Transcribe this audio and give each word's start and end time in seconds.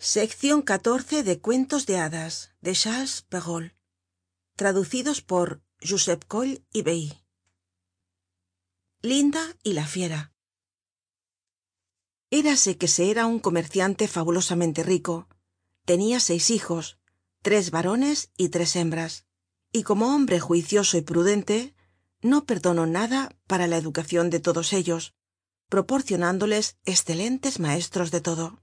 de 0.00 1.40
cuentos 1.40 1.84
de 1.84 1.98
hadas 1.98 2.54
de 2.62 2.72
charles 2.72 3.20
perrault. 3.28 3.74
Traducidos 4.56 5.20
por 5.20 5.60
josep 5.82 6.24
coll 6.24 6.64
y 6.72 7.12
linda 9.02 9.56
y 9.62 9.74
la 9.74 9.86
fiera. 9.86 10.32
Érase 12.30 12.78
que 12.78 12.88
se 12.88 13.10
era 13.10 13.26
un 13.26 13.40
comerciante 13.40 14.08
fabulosamente 14.08 14.82
rico. 14.82 15.28
Tenia 15.84 16.18
seis 16.18 16.48
hijos 16.48 16.98
tres 17.42 17.70
varones 17.70 18.30
y 18.38 18.48
tres 18.48 18.76
hembras. 18.76 19.26
Y 19.70 19.82
como 19.82 20.14
hombre 20.14 20.40
juicioso 20.40 20.96
y 20.96 21.02
prudente 21.02 21.74
no 22.22 22.46
perdonó 22.46 22.86
nada 22.86 23.36
para 23.46 23.66
la 23.66 23.76
educacion 23.76 24.30
de 24.30 24.40
todos 24.40 24.72
ellos 24.72 25.14
proporcionándoles 25.68 26.78
escelentes 26.84 27.60
maestros 27.60 28.10
de 28.10 28.20
todo 28.22 28.59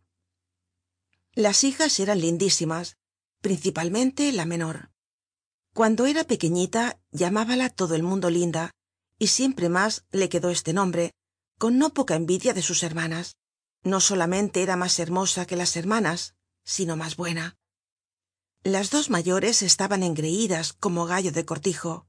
las 1.38 1.63
hijas 1.63 1.99
eran 1.99 2.19
lindísimas 2.19 2.97
principalmente 3.41 4.32
la 4.32 4.46
menor. 4.46 4.89
Cuando 5.71 6.07
era 6.07 6.23
pequeñita 6.23 7.00
llamábala 7.11 7.69
todo 7.69 7.93
el 7.93 8.01
mundo 8.01 8.32
linda 8.32 8.71
y 9.19 9.27
siempre 9.27 9.69
más 9.69 10.04
le 10.11 10.29
quedó 10.29 10.50
este 10.50 10.73
nombre 10.73 11.11
con 11.60 11.77
no 11.77 11.93
poca 11.93 12.15
envidia 12.15 12.55
de 12.55 12.63
sus 12.63 12.82
hermanas. 12.82 13.36
No 13.83 14.00
solamente 14.00 14.63
era 14.63 14.77
más 14.77 14.97
hermosa 14.97 15.46
que 15.46 15.55
las 15.55 15.75
hermanas 15.75 16.33
sino 16.63 16.97
más 16.97 17.18
buena. 17.18 17.55
Las 18.63 18.89
dos 18.89 19.11
mayores 19.11 19.61
estaban 19.61 20.01
engreídas 20.01 20.74
como 20.74 21.05
gallo 21.05 21.32
de 21.32 21.46
cortijo. 21.46 22.07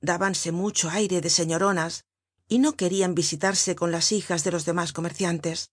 Dábanse 0.00 0.50
mucho 0.50 0.90
aire 0.90 1.20
de 1.20 1.30
señoronas 1.30 2.06
y 2.48 2.58
no 2.58 2.74
querían 2.74 3.14
visitarse 3.14 3.76
con 3.76 3.92
las 3.92 4.10
hijas 4.10 4.42
de 4.42 4.50
los 4.50 4.64
demás 4.64 4.92
comerciantes 4.92 5.70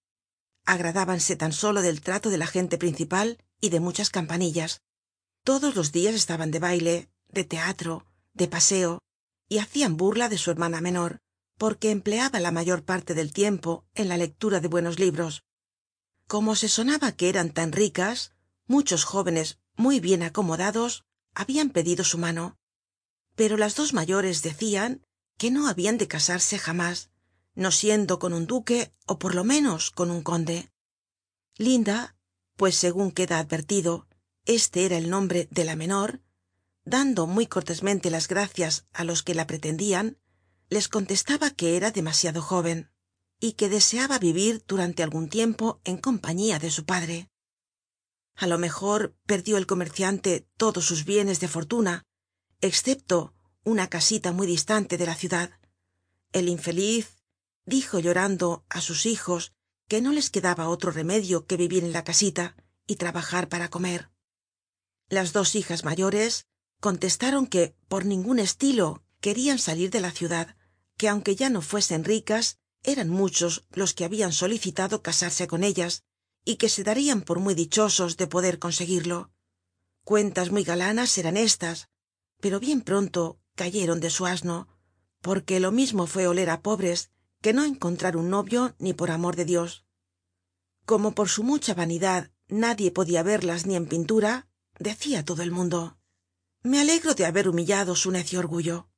agradábanse 0.66 1.36
tan 1.36 1.54
solo 1.54 1.82
del 1.82 2.02
trato 2.02 2.30
de 2.30 2.38
la 2.38 2.48
gente 2.48 2.78
principal 2.78 3.38
y 3.62 3.70
de 3.70 3.80
muchas 3.80 4.10
campanillas. 4.10 4.82
Todos 5.44 5.76
los 5.76 5.92
días 5.92 6.16
estaban 6.16 6.52
de 6.52 6.60
baile 6.60 7.10
de 7.30 7.44
teatro 7.44 8.06
de 8.34 8.48
paseo 8.48 9.00
y 9.48 9.60
hacían 9.60 9.98
burla 9.98 10.30
de 10.30 10.38
su 10.38 10.52
hermana 10.52 10.82
menor 10.82 11.20
porque 11.58 11.92
empleaba 11.92 12.40
la 12.40 12.52
mayor 12.52 12.84
parte 12.84 13.14
del 13.14 13.32
tiempo 13.32 13.86
en 13.94 14.10
la 14.10 14.18
lectura 14.18 14.60
de 14.60 14.68
buenos 14.68 15.00
libros. 15.00 15.44
Como 16.28 16.56
se 16.56 16.68
sonaba 16.68 17.14
que 17.14 17.30
eran 17.30 17.52
tan 17.52 17.72
ricas 17.72 18.34
muchos 18.68 19.04
jóvenes 19.04 19.60
muy 19.76 20.00
bien 20.00 20.24
acomodados 20.24 21.04
habian 21.34 21.70
pedido 21.70 22.04
su 22.04 22.18
mano. 22.18 22.58
Pero 23.36 23.58
las 23.58 23.76
dos 23.76 23.94
mayores 23.94 24.42
decian 24.42 25.02
que 25.38 25.52
no 25.52 25.68
habian 25.68 25.98
de 25.98 26.08
casarse 26.08 26.58
jamás 26.58 27.10
no 27.56 27.72
siendo 27.72 28.20
con 28.20 28.34
un 28.34 28.46
duque 28.46 28.92
ó 29.06 29.18
por 29.18 29.34
lo 29.34 29.44
menos 29.44 29.92
con 29.92 30.12
un 30.12 30.22
conde. 30.22 30.72
Linda 31.58 32.16
pues 32.56 32.76
segun 32.76 33.12
queda 33.12 33.40
advertido 33.40 34.08
este 34.46 34.86
era 34.86 34.98
el 34.98 35.10
nombre 35.10 35.48
de 35.52 35.66
la 35.66 35.76
menor 35.76 36.22
dando 36.84 37.26
muy 37.26 37.48
cortésmente 37.48 38.12
las 38.12 38.28
gracias 38.28 38.86
á 38.94 39.04
los 39.04 39.24
que 39.24 39.34
la 39.34 39.48
pretendian 39.48 40.18
les 40.70 40.88
contestaba 40.88 41.50
que 41.50 41.78
era 41.78 41.92
demasiado 41.92 42.42
jóven 42.42 42.92
y 43.40 43.54
que 43.54 43.70
deseaba 43.70 44.20
vivir 44.20 44.64
durante 44.68 45.04
algun 45.04 45.30
tiempo 45.30 45.82
en 45.84 45.98
compañía 45.98 46.60
de 46.60 46.72
su 46.72 46.86
padre. 46.86 47.30
A 48.36 48.48
lo 48.48 48.58
mejor 48.58 49.16
perdió 49.26 49.58
el 49.58 49.66
comerciante 49.66 50.48
todos 50.58 50.86
sus 50.86 51.06
bienes 51.06 51.40
de 51.40 51.48
fortuna 51.48 52.06
excepto 52.62 53.34
una 53.64 53.90
casita 53.90 54.32
muy 54.32 54.48
distante 54.48 54.98
de 54.98 55.06
la 55.06 55.16
ciudad. 55.16 55.60
El 56.32 56.50
infeliz 56.50 57.15
dijo 57.66 58.00
llorando 58.00 58.66
á 58.70 58.82
sus 58.82 59.06
hijos 59.06 59.54
que 59.88 60.02
no 60.02 60.12
les 60.12 60.30
quedaba 60.30 60.70
otro 60.70 60.92
remedio 60.92 61.46
que 61.46 61.58
vivir 61.58 61.84
en 61.84 61.94
la 61.94 62.04
casita 62.04 62.56
y 62.88 62.96
trabajar 62.96 63.50
para 63.50 63.70
comer. 63.70 64.10
Las 65.10 65.34
dos 65.34 65.56
hijas 65.56 65.84
mayores 65.84 66.48
contestaron 66.80 67.48
que 67.48 67.76
por 67.88 68.06
ningun 68.06 68.40
estilo 68.40 69.04
querían 69.22 69.60
salir 69.60 69.90
de 69.92 70.02
la 70.02 70.12
ciudad 70.12 70.56
que 70.98 71.10
aunque 71.10 71.36
ya 71.36 71.50
no 71.50 71.62
fuesen 71.62 72.04
ricas 72.04 72.58
eran 72.84 73.10
muchos 73.10 73.66
los 73.72 73.94
que 73.94 74.06
habian 74.06 74.32
solicitado 74.32 75.02
casarse 75.02 75.48
con 75.48 75.64
ellas 75.64 76.04
y 76.44 76.56
que 76.58 76.70
se 76.70 76.84
darían 76.84 77.22
por 77.22 77.40
muy 77.40 77.56
dichosos 77.56 78.18
de 78.18 78.28
poder 78.28 78.60
conseguirlo. 78.60 79.32
Cuentas 80.04 80.52
muy 80.52 80.64
galanas 80.64 81.18
eran 81.18 81.38
estas 81.38 81.90
pero 82.40 82.60
bien 82.60 82.82
pronto 82.82 83.40
cayeron 83.56 84.00
de 84.00 84.10
su 84.10 84.26
asno 84.26 84.68
porque 85.22 85.60
lo 85.60 85.72
mismo 85.72 86.06
fue 86.06 86.28
oler 86.28 86.50
á 86.50 86.62
pobres 86.62 87.10
que 87.46 87.54
no 87.54 87.64
encontrar 87.64 88.18
un 88.18 88.32
novio 88.32 88.74
ni 88.80 88.94
por 88.94 89.12
amor 89.12 89.36
de 89.36 89.46
dios. 89.46 89.86
Como 90.84 91.14
por 91.14 91.30
su 91.30 91.44
mucha 91.44 91.76
vanidad 91.76 92.32
nadie 92.48 92.90
podia 92.90 93.22
verlas 93.22 93.68
ni 93.68 93.76
en 93.76 93.86
pintura 93.86 94.48
decia 94.80 95.24
todo 95.24 95.44
el 95.44 95.52
mundo 95.52 96.00
me 96.64 96.80
alegro 96.80 97.14
de 97.14 97.28
haber 97.28 97.48
humillado 97.48 97.96
su 97.96 98.10
necio 98.10 98.40
orgullo 98.40 98.90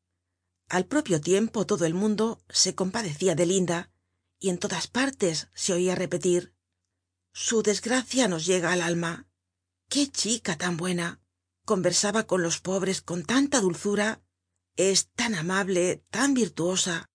al 0.69 0.85
propio 0.85 1.19
tiempo 1.19 1.65
todo 1.65 1.83
el 1.83 1.93
mundo 1.93 2.41
se 2.47 2.73
compadecia 2.73 3.35
de 3.35 3.47
linda 3.47 3.91
y 4.39 4.47
en 4.47 4.59
todas 4.59 4.87
partes 4.87 5.49
se 5.53 5.73
oia 5.73 5.95
repetir 5.95 6.53
su 7.33 7.63
desgracia 7.63 8.29
nos 8.29 8.45
llega 8.45 8.71
al 8.71 8.81
alma. 8.81 9.27
Qué 9.89 10.09
chica 10.09 10.57
tan 10.57 10.77
buena. 10.77 11.19
Conversaba 11.65 12.23
con 12.23 12.41
los 12.43 12.61
pobres 12.61 13.01
con 13.01 13.25
tanta 13.25 13.59
dulzura. 13.59 14.21
Es 14.77 15.09
tan 15.09 15.35
amable 15.35 16.05
tan 16.09 16.33
virtuosa 16.33 17.09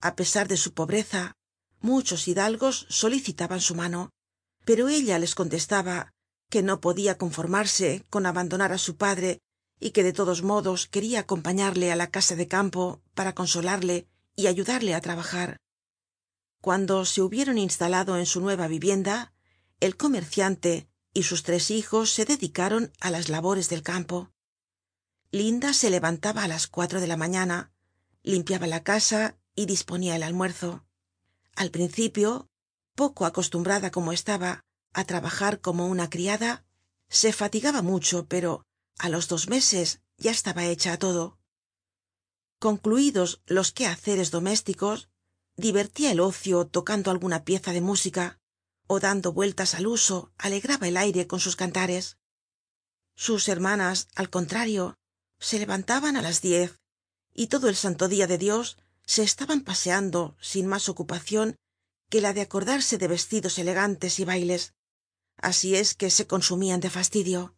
a 0.00 0.16
pesar 0.16 0.48
de 0.48 0.56
su 0.56 0.74
pobreza 0.74 1.36
muchos 1.80 2.28
hidalgos 2.28 2.86
solicitaban 2.88 3.60
su 3.60 3.74
mano 3.74 4.10
pero 4.64 4.88
ella 4.88 5.18
les 5.18 5.34
contestaba 5.34 6.12
que 6.50 6.62
no 6.62 6.80
podia 6.80 7.18
conformarse 7.18 8.04
con 8.10 8.26
abandonar 8.26 8.72
á 8.72 8.78
su 8.78 8.96
padre 8.96 9.40
y 9.78 9.90
que 9.90 10.02
de 10.02 10.12
todos 10.12 10.42
modos 10.42 10.86
queria 10.86 11.20
acompañarle 11.20 11.92
á 11.92 11.96
la 11.96 12.10
casa 12.10 12.34
de 12.36 12.48
campo 12.48 13.00
para 13.14 13.34
consolarle 13.34 14.08
y 14.34 14.46
ayudarle 14.46 14.94
á 14.94 15.00
trabajar. 15.00 15.58
Cuando 16.60 17.04
se 17.04 17.22
hubieron 17.22 17.58
instalado 17.58 18.16
en 18.16 18.26
su 18.26 18.40
nueva 18.40 18.66
vivienda 18.68 19.32
el 19.80 19.96
comerciante 19.96 20.88
y 21.12 21.22
sus 21.22 21.42
tres 21.42 21.70
hijos 21.70 22.10
se 22.10 22.24
dedicaron 22.24 22.92
á 23.00 23.10
las 23.10 23.28
labores 23.28 23.68
del 23.68 23.82
campo. 23.82 24.32
Linda 25.30 25.72
se 25.74 25.90
levantaba 25.90 26.44
á 26.44 26.48
las 26.48 26.66
cuatro 26.66 27.00
de 27.00 27.06
la 27.06 27.16
mañana 27.16 27.72
limpiaba 28.22 28.66
la 28.66 28.82
casa 28.82 29.38
y 29.56 29.66
disponia 29.66 30.14
el 30.14 30.22
almuerzo. 30.22 30.84
Al 31.56 31.70
principio 31.72 32.48
poco 32.94 33.26
acostumbrada 33.26 33.90
como 33.90 34.12
estaba 34.12 34.62
á 34.92 35.04
trabajar 35.04 35.60
como 35.60 35.86
una 35.86 36.08
criada 36.08 36.64
se 37.08 37.32
fatigaba 37.32 37.82
mucho 37.82 38.26
pero 38.26 38.64
a 38.98 39.08
los 39.08 39.28
dos 39.28 39.48
meses 39.48 40.00
ya 40.16 40.30
estaba 40.30 40.64
hecha 40.66 40.92
a 40.92 40.98
todo. 40.98 41.38
Concluidos 42.58 43.42
los 43.46 43.72
quehaceres 43.72 44.30
domésticos 44.30 45.08
divertia 45.56 46.12
el 46.12 46.20
ocio 46.20 46.66
tocando 46.66 47.10
alguna 47.10 47.44
pieza 47.44 47.72
de 47.72 47.80
música 47.80 48.38
ó 48.86 49.00
dando 49.00 49.32
vueltas 49.32 49.74
al 49.74 49.86
uso 49.86 50.32
alegraba 50.38 50.88
el 50.88 50.96
aire 50.96 51.26
con 51.26 51.40
sus 51.40 51.56
cantares. 51.56 52.18
Sus 53.14 53.48
hermanas 53.48 54.08
al 54.14 54.30
contrario 54.30 54.96
se 55.38 55.58
levantaban 55.58 56.16
á 56.16 56.22
las 56.22 56.40
diez 56.40 56.80
y 57.34 57.48
todo 57.48 57.68
el 57.68 57.76
santo 57.76 58.08
dia 58.08 58.26
de 58.26 58.38
dios 58.38 58.78
se 59.06 59.22
estaban 59.22 59.62
paseando 59.62 60.36
sin 60.40 60.66
más 60.66 60.88
ocupacion 60.88 61.56
que 62.10 62.20
la 62.20 62.32
de 62.32 62.42
acordarse 62.42 62.98
de 62.98 63.08
vestidos 63.08 63.58
elegantes 63.58 64.18
y 64.20 64.24
bailes. 64.24 64.74
Así 65.36 65.76
es 65.76 65.94
que 65.94 66.10
se 66.10 66.26
consumian 66.26 66.80
de 66.80 66.90
fastidio. 66.90 67.54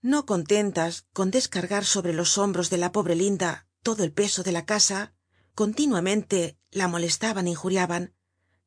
No 0.00 0.26
contentas 0.26 1.06
con 1.12 1.30
descargar 1.30 1.84
sobre 1.84 2.12
los 2.12 2.38
hombros 2.38 2.70
de 2.70 2.78
la 2.78 2.92
pobre 2.92 3.16
linda 3.16 3.66
todo 3.82 4.04
el 4.04 4.12
peso 4.12 4.42
de 4.42 4.52
la 4.52 4.64
casa 4.64 5.12
continuamente 5.54 6.56
la 6.70 6.86
molestaban 6.86 7.46
e 7.46 7.50
injuriaban 7.50 8.14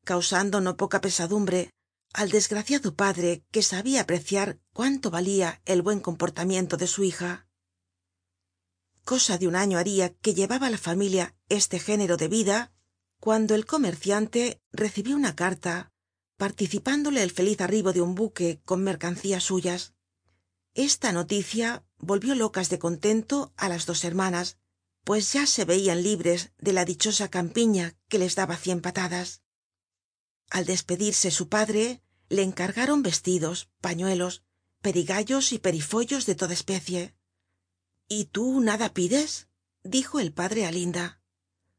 causando 0.04 0.60
no 0.60 0.76
poca 0.76 1.00
pesadumbre 1.00 1.70
al 2.12 2.30
desgraciado 2.30 2.94
padre 2.94 3.44
que 3.50 3.62
sabia 3.62 4.02
apreciar 4.02 4.58
cuánto 4.72 5.10
valia 5.10 5.62
el 5.64 5.80
buen 5.80 6.00
comportamiento 6.00 6.76
de 6.76 6.86
su 6.86 7.04
hija 7.04 7.46
cosa 9.04 9.38
de 9.38 9.48
un 9.48 9.56
año 9.56 9.78
haria 9.78 10.14
que 10.14 10.34
llevaba 10.34 10.70
la 10.70 10.78
familia 10.78 11.34
este 11.48 11.78
género 11.78 12.16
de 12.16 12.28
vida 12.28 12.72
cuando 13.18 13.54
el 13.54 13.66
comerciante 13.66 14.60
recibió 14.72 15.16
una 15.16 15.36
carta 15.36 15.92
participándole 16.36 17.22
el 17.22 17.30
feliz 17.30 17.60
arribo 17.60 17.92
de 17.92 18.00
un 18.00 18.14
buque 18.14 18.60
con 18.64 18.82
mercancías 18.82 19.44
suyas. 19.44 19.94
Esta 20.74 21.12
noticia 21.12 21.84
volvió 21.98 22.34
locas 22.34 22.68
de 22.70 22.78
contento 22.78 23.52
á 23.56 23.68
las 23.68 23.86
dos 23.86 24.04
hermanas 24.04 24.58
pues 25.04 25.32
ya 25.32 25.46
se 25.46 25.64
veian 25.64 26.02
libres 26.02 26.52
de 26.58 26.72
la 26.72 26.84
dichosa 26.84 27.28
campiña 27.28 27.96
que 28.08 28.18
les 28.18 28.34
daba 28.36 28.56
cien 28.56 28.80
patadas. 28.80 29.42
Al 30.48 30.64
despedirse 30.64 31.30
su 31.30 31.48
padre 31.48 32.02
le 32.28 32.42
encargaron 32.42 33.02
vestidos 33.02 33.68
pañuelos 33.80 34.42
perigallos 34.80 35.52
y 35.52 35.58
perifollos 35.58 36.26
de 36.26 36.34
toda 36.34 36.54
especie 36.54 37.14
y 38.12 38.26
tú 38.26 38.60
nada 38.60 38.92
pides 38.92 39.48
dijo 39.82 40.20
el 40.20 40.34
padre 40.34 40.66
á 40.66 40.70
linda. 40.70 41.18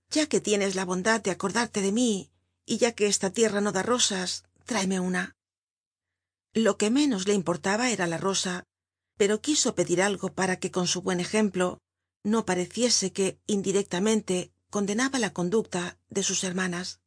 Ya 0.10 0.26
que 0.26 0.42
tienes 0.42 0.74
la 0.74 0.84
bondad 0.84 1.22
de 1.22 1.30
acordarte 1.30 1.80
de 1.82 1.92
mí 1.92 2.32
y 2.66 2.78
ya 2.78 2.94
que 2.94 3.06
esta 3.06 3.30
tierra 3.30 3.62
no 3.62 3.72
da 3.72 3.84
rosas 3.84 4.44
tráeme 4.66 5.00
una. 5.00 5.36
Lo 6.54 6.78
que 6.80 6.90
menos 6.90 7.28
le 7.28 7.36
importaba 7.36 7.92
era 7.92 8.08
la 8.08 8.18
rosa 8.18 8.64
pero 9.16 9.42
quiso 9.42 9.76
pedir 9.76 10.02
algo 10.02 10.34
para 10.34 10.58
que 10.58 10.72
con 10.72 10.88
su 10.88 11.04
buen 11.04 11.20
ejemplo 11.20 11.78
no 12.24 12.48
pareciese 12.48 13.14
que 13.14 13.40
indirectamente 13.46 14.52
condenaba 14.72 15.20
la 15.20 15.34
conducta 15.34 16.00
de 16.10 16.24
sus 16.24 16.44
hermanas. 16.44 17.00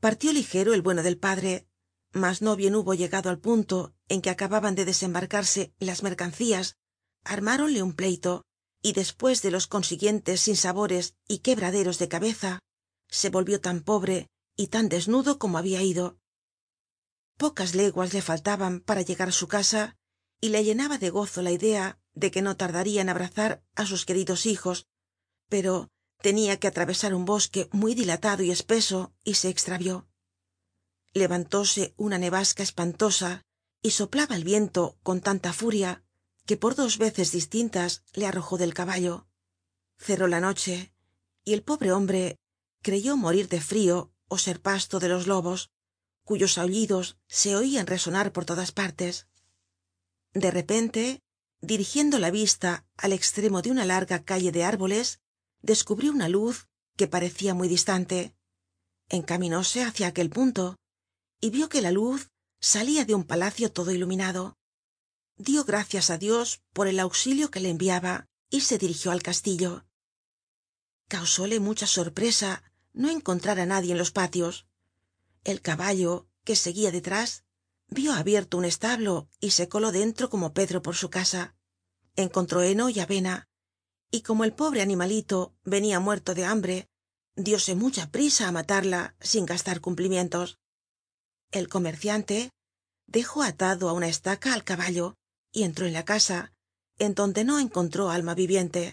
Partió 0.00 0.32
ligero 0.32 0.72
el 0.72 0.80
bueno 0.80 1.02
del 1.02 1.18
padre 1.18 1.68
mas 2.12 2.40
no 2.40 2.56
bien 2.56 2.74
hubo 2.76 2.94
llegado 2.94 3.28
al 3.28 3.40
punto 3.40 3.92
en 4.08 4.22
que 4.22 4.30
acababan 4.30 4.74
de 4.74 4.86
desembarcarse 4.86 5.74
las 5.78 6.02
mercancías 6.02 6.77
armáronle 7.24 7.82
un 7.82 7.92
pleito 7.94 8.44
y 8.82 8.92
después 8.92 9.42
de 9.42 9.50
los 9.50 9.66
consiguientes 9.66 10.40
sinsabores 10.42 11.14
y 11.26 11.38
quebraderos 11.38 11.98
de 11.98 12.08
cabeza 12.08 12.60
se 13.08 13.30
volvió 13.30 13.60
tan 13.60 13.82
pobre 13.82 14.28
y 14.56 14.68
tan 14.68 14.88
desnudo 14.88 15.38
como 15.38 15.58
había 15.58 15.82
ido. 15.82 16.18
Pocas 17.36 17.74
leguas 17.74 18.12
le 18.14 18.22
faltaban 18.22 18.80
para 18.80 19.02
llegar 19.02 19.28
a 19.28 19.32
su 19.32 19.48
casa 19.48 19.96
y 20.40 20.50
le 20.50 20.64
llenaba 20.64 20.98
de 20.98 21.10
gozo 21.10 21.42
la 21.42 21.52
idea 21.52 21.98
de 22.14 22.30
que 22.30 22.42
no 22.42 22.56
tardaría 22.56 23.00
en 23.00 23.08
abrazar 23.08 23.62
a 23.74 23.86
sus 23.86 24.04
queridos 24.04 24.46
hijos 24.46 24.86
pero 25.48 25.90
tenía 26.20 26.58
que 26.58 26.68
atravesar 26.68 27.14
un 27.14 27.24
bosque 27.24 27.68
muy 27.72 27.94
dilatado 27.94 28.42
y 28.42 28.50
espeso 28.50 29.12
y 29.24 29.34
se 29.34 29.48
extravió. 29.48 30.08
Levantóse 31.12 31.94
una 31.96 32.18
nevasca 32.18 32.62
espantosa 32.62 33.42
y 33.82 33.90
soplaba 33.90 34.36
el 34.36 34.44
viento 34.44 34.98
con 35.02 35.20
tanta 35.20 35.52
furia 35.52 36.04
que 36.48 36.56
por 36.56 36.74
dos 36.74 36.96
veces 36.96 37.30
distintas 37.30 38.02
le 38.14 38.26
arrojó 38.26 38.56
del 38.56 38.72
caballo. 38.72 39.28
Cerró 39.98 40.28
la 40.28 40.40
noche 40.40 40.94
y 41.44 41.52
el 41.52 41.62
pobre 41.62 41.92
hombre 41.92 42.38
creyó 42.82 43.18
morir 43.18 43.50
de 43.50 43.60
frío 43.60 44.14
ó 44.28 44.38
ser 44.38 44.62
pasto 44.62 44.98
de 44.98 45.10
los 45.10 45.26
lobos 45.26 45.70
cuyos 46.24 46.56
aullidos 46.56 47.18
se 47.28 47.54
oían 47.54 47.86
resonar 47.86 48.32
por 48.32 48.46
todas 48.46 48.72
partes. 48.72 49.26
De 50.32 50.50
repente 50.50 51.20
dirigiendo 51.60 52.18
la 52.18 52.30
vista 52.30 52.86
al 52.96 53.12
extremo 53.12 53.60
de 53.60 53.70
una 53.70 53.84
larga 53.84 54.24
calle 54.24 54.50
de 54.50 54.64
árboles 54.64 55.20
descubrió 55.60 56.12
una 56.12 56.30
luz 56.30 56.68
que 56.96 57.08
parecía 57.08 57.52
muy 57.52 57.68
distante. 57.68 58.34
Encaminóse 59.10 59.82
hacia 59.82 60.06
aquel 60.06 60.30
punto 60.30 60.76
y 61.42 61.50
vio 61.50 61.68
que 61.68 61.82
la 61.82 61.92
luz 61.92 62.30
salía 62.58 63.04
de 63.04 63.14
un 63.14 63.24
palacio 63.24 63.70
todo 63.70 63.90
iluminado 63.92 64.57
dio 65.38 65.64
gracias 65.64 66.10
á 66.10 66.18
dios 66.18 66.60
por 66.72 66.88
el 66.88 66.98
auxilio 66.98 67.50
que 67.50 67.60
le 67.60 67.70
enviaba 67.70 68.26
y 68.50 68.62
se 68.62 68.76
dirigió 68.76 69.12
al 69.12 69.22
castillo. 69.22 69.86
Causóle 71.06 71.60
mucha 71.60 71.86
sorpresa 71.86 72.62
no 72.92 73.08
encontrar 73.08 73.60
á 73.60 73.66
nadie 73.66 73.92
en 73.92 73.98
los 73.98 74.10
patios. 74.10 74.66
El 75.44 75.62
caballo 75.62 76.26
que 76.44 76.56
seguía 76.56 76.90
detrás 76.90 77.44
vio 77.88 78.12
abierto 78.12 78.58
un 78.58 78.64
establo 78.64 79.28
y 79.40 79.52
se 79.52 79.68
coló 79.68 79.92
dentro 79.92 80.28
como 80.28 80.52
pedro 80.52 80.82
por 80.82 80.96
su 80.96 81.08
casa. 81.08 81.54
Encontró 82.16 82.62
heno 82.62 82.90
y 82.90 82.98
avena 82.98 83.48
y 84.10 84.22
como 84.22 84.44
el 84.44 84.52
pobre 84.52 84.82
animalito 84.82 85.54
venía 85.64 86.00
muerto 86.00 86.34
de 86.34 86.44
hambre 86.44 86.88
dióse 87.36 87.76
mucha 87.76 88.10
prisa 88.10 88.48
á 88.48 88.52
matarla 88.52 89.14
sin 89.20 89.46
gastar 89.46 89.80
cumplimientos. 89.80 90.58
El 91.52 91.68
comerciante 91.68 92.50
dejó 93.06 93.44
atado 93.44 93.88
á 93.88 93.92
una 93.92 94.08
estaca 94.08 94.52
al 94.52 94.64
caballo 94.64 95.14
y 95.58 95.64
entró 95.64 95.86
en 95.86 95.92
la 95.92 96.04
casa 96.04 96.52
en 96.98 97.14
donde 97.14 97.42
no 97.42 97.58
encontró 97.58 98.10
alma 98.10 98.34
viviente. 98.34 98.92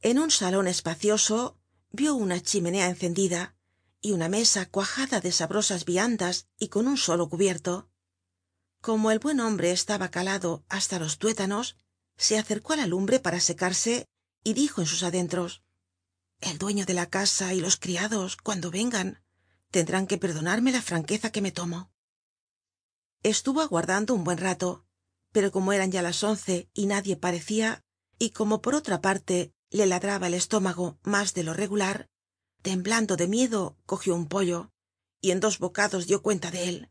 En 0.00 0.18
un 0.18 0.30
salon 0.30 0.66
espacioso 0.68 1.58
vio 1.90 2.14
una 2.14 2.40
chimenea 2.40 2.88
encendida 2.88 3.54
y 4.00 4.12
una 4.12 4.30
mesa 4.30 4.64
cuajada 4.66 5.20
de 5.20 5.32
sabrosas 5.32 5.84
viandas 5.84 6.46
y 6.58 6.68
con 6.68 6.88
un 6.88 6.96
solo 6.96 7.28
cubierto. 7.28 7.90
Como 8.80 9.10
el 9.10 9.18
buen 9.18 9.38
hombre 9.40 9.70
estaba 9.70 10.10
calado 10.10 10.64
hasta 10.68 10.98
los 10.98 11.18
tuétanos 11.18 11.76
se 12.16 12.38
acercó 12.38 12.72
á 12.72 12.76
la 12.76 12.86
lumbre 12.86 13.20
para 13.20 13.40
secarse 13.40 14.06
y 14.42 14.54
dijo 14.54 14.80
en 14.80 14.86
sus 14.86 15.02
adentros 15.02 15.62
el 16.40 16.56
dueño 16.56 16.86
de 16.86 16.94
la 16.94 17.10
casa 17.10 17.52
y 17.52 17.60
los 17.60 17.76
criados 17.76 18.36
cuando 18.36 18.70
vengan 18.70 19.22
tendrán 19.70 20.06
que 20.06 20.16
perdonarme 20.16 20.72
la 20.72 20.82
franqueza 20.82 21.32
que 21.32 21.42
me 21.42 21.52
tomo 21.52 21.90
estuvo 23.22 23.60
aguardando 23.60 24.14
un 24.14 24.24
buen 24.24 24.38
rato 24.38 24.86
pero 25.34 25.50
como 25.50 25.72
eran 25.72 25.90
ya 25.90 26.00
las 26.00 26.22
once 26.22 26.70
y 26.74 26.86
nadie 26.86 27.16
parecía 27.16 27.82
y 28.20 28.30
como 28.30 28.62
por 28.62 28.76
otra 28.76 29.00
parte 29.00 29.52
le 29.68 29.84
ladraba 29.84 30.28
el 30.28 30.34
estómago 30.34 30.96
más 31.02 31.34
de 31.34 31.42
lo 31.42 31.54
regular 31.54 32.08
temblando 32.62 33.16
de 33.16 33.26
miedo 33.26 33.76
cogió 33.84 34.14
un 34.14 34.28
pollo 34.28 34.70
y 35.20 35.32
en 35.32 35.40
dos 35.40 35.58
bocados 35.58 36.06
dio 36.06 36.22
cuenta 36.22 36.52
de 36.52 36.68
él. 36.68 36.90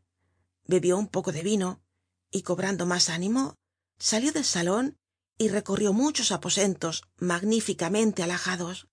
Bebió 0.66 0.98
un 0.98 1.08
poco 1.08 1.32
de 1.32 1.42
vino 1.42 1.82
y 2.30 2.42
cobrando 2.42 2.84
más 2.84 3.08
ánimo 3.08 3.54
salió 3.98 4.30
del 4.30 4.44
salón 4.44 4.98
y 5.38 5.48
recorrió 5.48 5.94
muchos 5.94 6.30
aposentos 6.30 7.04
magníficamente 7.16 8.22
alajados. 8.22 8.88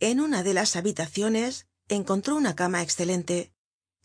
En 0.00 0.20
una 0.20 0.42
de 0.42 0.52
las 0.52 0.76
habitaciones 0.76 1.66
encontró 1.88 2.36
una 2.36 2.54
cama 2.54 2.82
excelente 2.82 3.54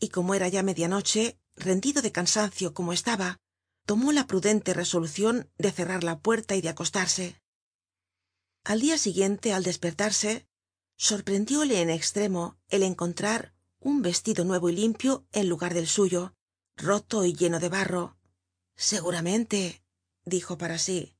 y 0.00 0.08
como 0.08 0.34
era 0.34 0.48
ya 0.48 0.62
media 0.62 0.88
noche 0.88 1.38
rendido 1.56 2.00
de 2.00 2.10
cansancio 2.10 2.72
como 2.72 2.94
estaba 2.94 3.38
tomó 3.86 4.12
la 4.12 4.26
prudente 4.26 4.74
resolucion 4.74 5.50
de 5.58 5.70
cerrar 5.72 6.04
la 6.04 6.18
puerta 6.18 6.56
y 6.56 6.60
de 6.60 6.68
acostarse. 6.70 7.40
Al 8.64 8.80
dia 8.80 8.98
siguiente 8.98 9.52
al 9.52 9.62
despertarse 9.62 10.46
sorprendióle 10.96 11.80
en 11.82 11.90
extremo 11.90 12.58
el 12.68 12.82
encontrar 12.82 13.54
un 13.78 14.00
vestido 14.00 14.44
nuevo 14.44 14.70
y 14.70 14.76
limpio 14.76 15.26
en 15.32 15.48
lugar 15.48 15.74
del 15.74 15.86
suyo 15.86 16.34
roto 16.76 17.24
y 17.24 17.34
lleno 17.34 17.60
de 17.60 17.68
barro. 17.68 18.16
Seguramente 18.74 19.84
dijo 20.24 20.56
para 20.56 20.78
sí 20.78 21.16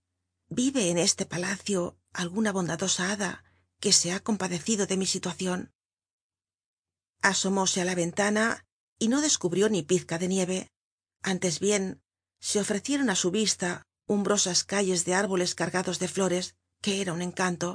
vive 0.49 0.91
en 0.91 0.99
este 0.99 1.27
palacio 1.27 1.99
alguna 2.13 2.53
bondadosa 2.53 3.11
hada 3.11 3.45
que 3.81 3.93
se 3.93 4.13
ha 4.13 4.21
compadecido 4.21 4.87
de 4.87 4.97
mi 4.97 5.07
situacion 5.07 5.75
asomóse 7.25 7.81
á 7.81 7.85
la 7.85 7.95
ventana 7.95 8.67
y 8.99 9.09
no 9.09 9.21
descubrió 9.21 9.69
ni 9.69 9.83
pizca 9.83 10.19
de 10.19 10.29
nieve. 10.29 10.71
Antes 11.23 11.59
bien 11.59 12.04
se 12.49 12.61
ofrecieron 12.65 13.09
á 13.09 13.17
su 13.23 13.31
vista 13.41 13.71
umbrosas 14.17 14.59
calles 14.73 15.01
de 15.07 15.13
árboles 15.23 15.55
cargados 15.61 15.99
de 15.99 16.09
flores 16.09 16.47
que 16.85 17.01
era 17.01 17.15
un 17.17 17.23
encanto. 17.23 17.69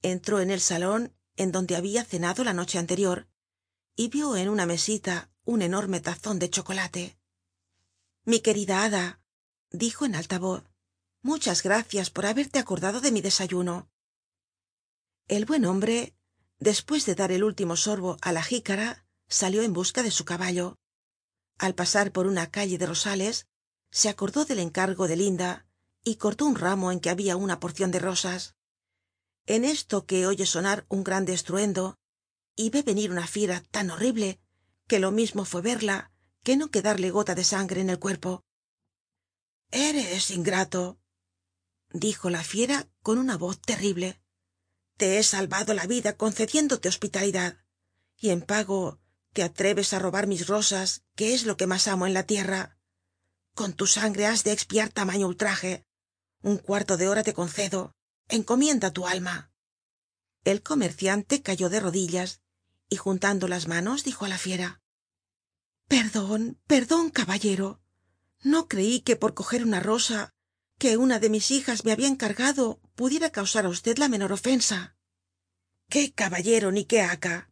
Entró 0.00 0.38
en 0.38 0.50
el 0.52 0.60
salon 0.60 1.02
en 1.42 1.50
donde 1.50 1.74
había 1.74 2.04
cenado 2.04 2.44
la 2.44 2.52
noche 2.52 2.78
anterior 2.78 3.26
y 3.96 4.04
vio 4.14 4.36
en 4.36 4.48
una 4.48 4.64
mesita 4.64 5.28
un 5.44 5.60
enorme 5.60 5.98
tazon 5.98 6.38
de 6.38 6.50
chocolate. 6.50 7.18
Mi 8.24 8.38
querida 8.38 8.84
hada 8.84 9.20
dijo 9.70 10.04
en 10.04 10.14
alta 10.14 10.38
voz 10.38 10.62
muchas 11.22 11.64
gracias 11.64 12.10
por 12.10 12.26
haberte 12.26 12.60
acordado 12.60 13.00
de 13.00 13.10
mi 13.10 13.22
desayuno 13.22 13.88
el 15.26 15.46
buen 15.46 15.64
hombre 15.64 16.14
después 16.60 17.06
de 17.06 17.16
dar 17.16 17.32
el 17.32 17.42
último 17.42 17.74
sorbo 17.74 18.18
á 18.20 18.30
la 18.30 18.44
jícara 18.44 19.04
salió 19.26 19.62
en 19.62 19.72
busca 19.72 20.04
de 20.04 20.12
su 20.12 20.24
caballo. 20.24 20.76
Al 21.58 21.74
pasar 21.74 22.12
por 22.12 22.26
una 22.26 22.50
calle 22.50 22.78
de 22.78 22.86
rosales 22.86 23.48
se 23.94 24.08
acordó 24.08 24.44
del 24.44 24.58
encargo 24.58 25.06
de 25.06 25.14
linda 25.14 25.68
y 26.02 26.16
cortó 26.16 26.46
un 26.46 26.56
ramo 26.56 26.90
en 26.90 26.98
que 26.98 27.10
había 27.10 27.36
una 27.36 27.60
porcion 27.60 27.92
de 27.92 28.00
rosas. 28.00 28.56
En 29.46 29.64
esto 29.64 30.04
que 30.04 30.26
oye 30.26 30.46
sonar 30.46 30.84
un 30.88 31.04
grande 31.04 31.32
estruendo 31.32 31.96
y 32.56 32.70
ve 32.70 32.82
venir 32.82 33.12
una 33.12 33.28
fiera 33.28 33.62
tan 33.70 33.92
horrible 33.92 34.40
que 34.88 34.98
lo 34.98 35.12
mismo 35.12 35.44
fue 35.44 35.62
verla 35.62 36.10
que 36.42 36.56
no 36.56 36.72
quedarle 36.72 37.12
gota 37.12 37.36
de 37.36 37.44
sangre 37.44 37.82
en 37.82 37.88
el 37.88 38.00
cuerpo. 38.00 38.44
Eres 39.70 40.32
ingrato 40.32 40.98
dijo 41.92 42.30
la 42.30 42.42
fiera 42.42 42.88
con 43.00 43.18
una 43.18 43.36
voz 43.36 43.60
terrible. 43.60 44.20
Te 44.96 45.20
he 45.20 45.22
salvado 45.22 45.72
la 45.72 45.86
vida 45.86 46.16
concediéndote 46.16 46.88
hospitalidad 46.88 47.58
y 48.16 48.30
en 48.30 48.42
pago 48.42 48.98
te 49.32 49.44
atreves 49.44 49.92
á 49.92 50.00
robar 50.00 50.26
mis 50.26 50.48
rosas 50.48 51.04
que 51.14 51.32
es 51.32 51.46
lo 51.46 51.56
que 51.56 51.68
más 51.68 51.86
amo 51.86 52.08
en 52.08 52.14
la 52.14 52.24
tierra 52.24 52.73
con 53.54 53.72
tu 53.72 53.86
sangre 53.86 54.26
has 54.26 54.44
de 54.44 54.52
expiar 54.52 54.88
tamaño 54.90 55.26
ultraje. 55.26 55.84
Un 56.42 56.58
cuarto 56.58 56.96
de 56.96 57.08
hora 57.08 57.22
te 57.22 57.34
concedo. 57.34 57.94
Encomienda 58.28 58.90
tu 58.90 59.06
alma. 59.06 59.50
El 60.44 60.62
comerciante 60.62 61.42
cayó 61.42 61.68
de 61.70 61.80
rodillas 61.80 62.40
y 62.88 62.96
juntando 62.96 63.48
las 63.48 63.66
manos 63.66 64.04
dijo 64.04 64.24
á 64.24 64.28
la 64.28 64.38
fiera 64.38 64.80
perdon 65.88 66.60
perdon 66.66 67.10
caballero. 67.10 67.80
No 68.42 68.68
creí 68.68 69.00
que 69.00 69.16
por 69.16 69.34
coger 69.34 69.62
una 69.62 69.80
rosa 69.80 70.34
que 70.78 70.96
una 70.96 71.18
de 71.18 71.30
mis 71.30 71.50
hijas 71.50 71.84
me 71.84 71.92
había 71.92 72.08
encargado 72.08 72.80
pudiera 72.94 73.30
causar 73.30 73.64
á 73.66 73.68
usted 73.68 73.96
la 73.98 74.08
menor 74.08 74.32
ofensa 74.32 74.96
qué 75.88 76.12
caballero 76.12 76.72
ni 76.72 76.84
qué 76.84 77.02
haca 77.02 77.50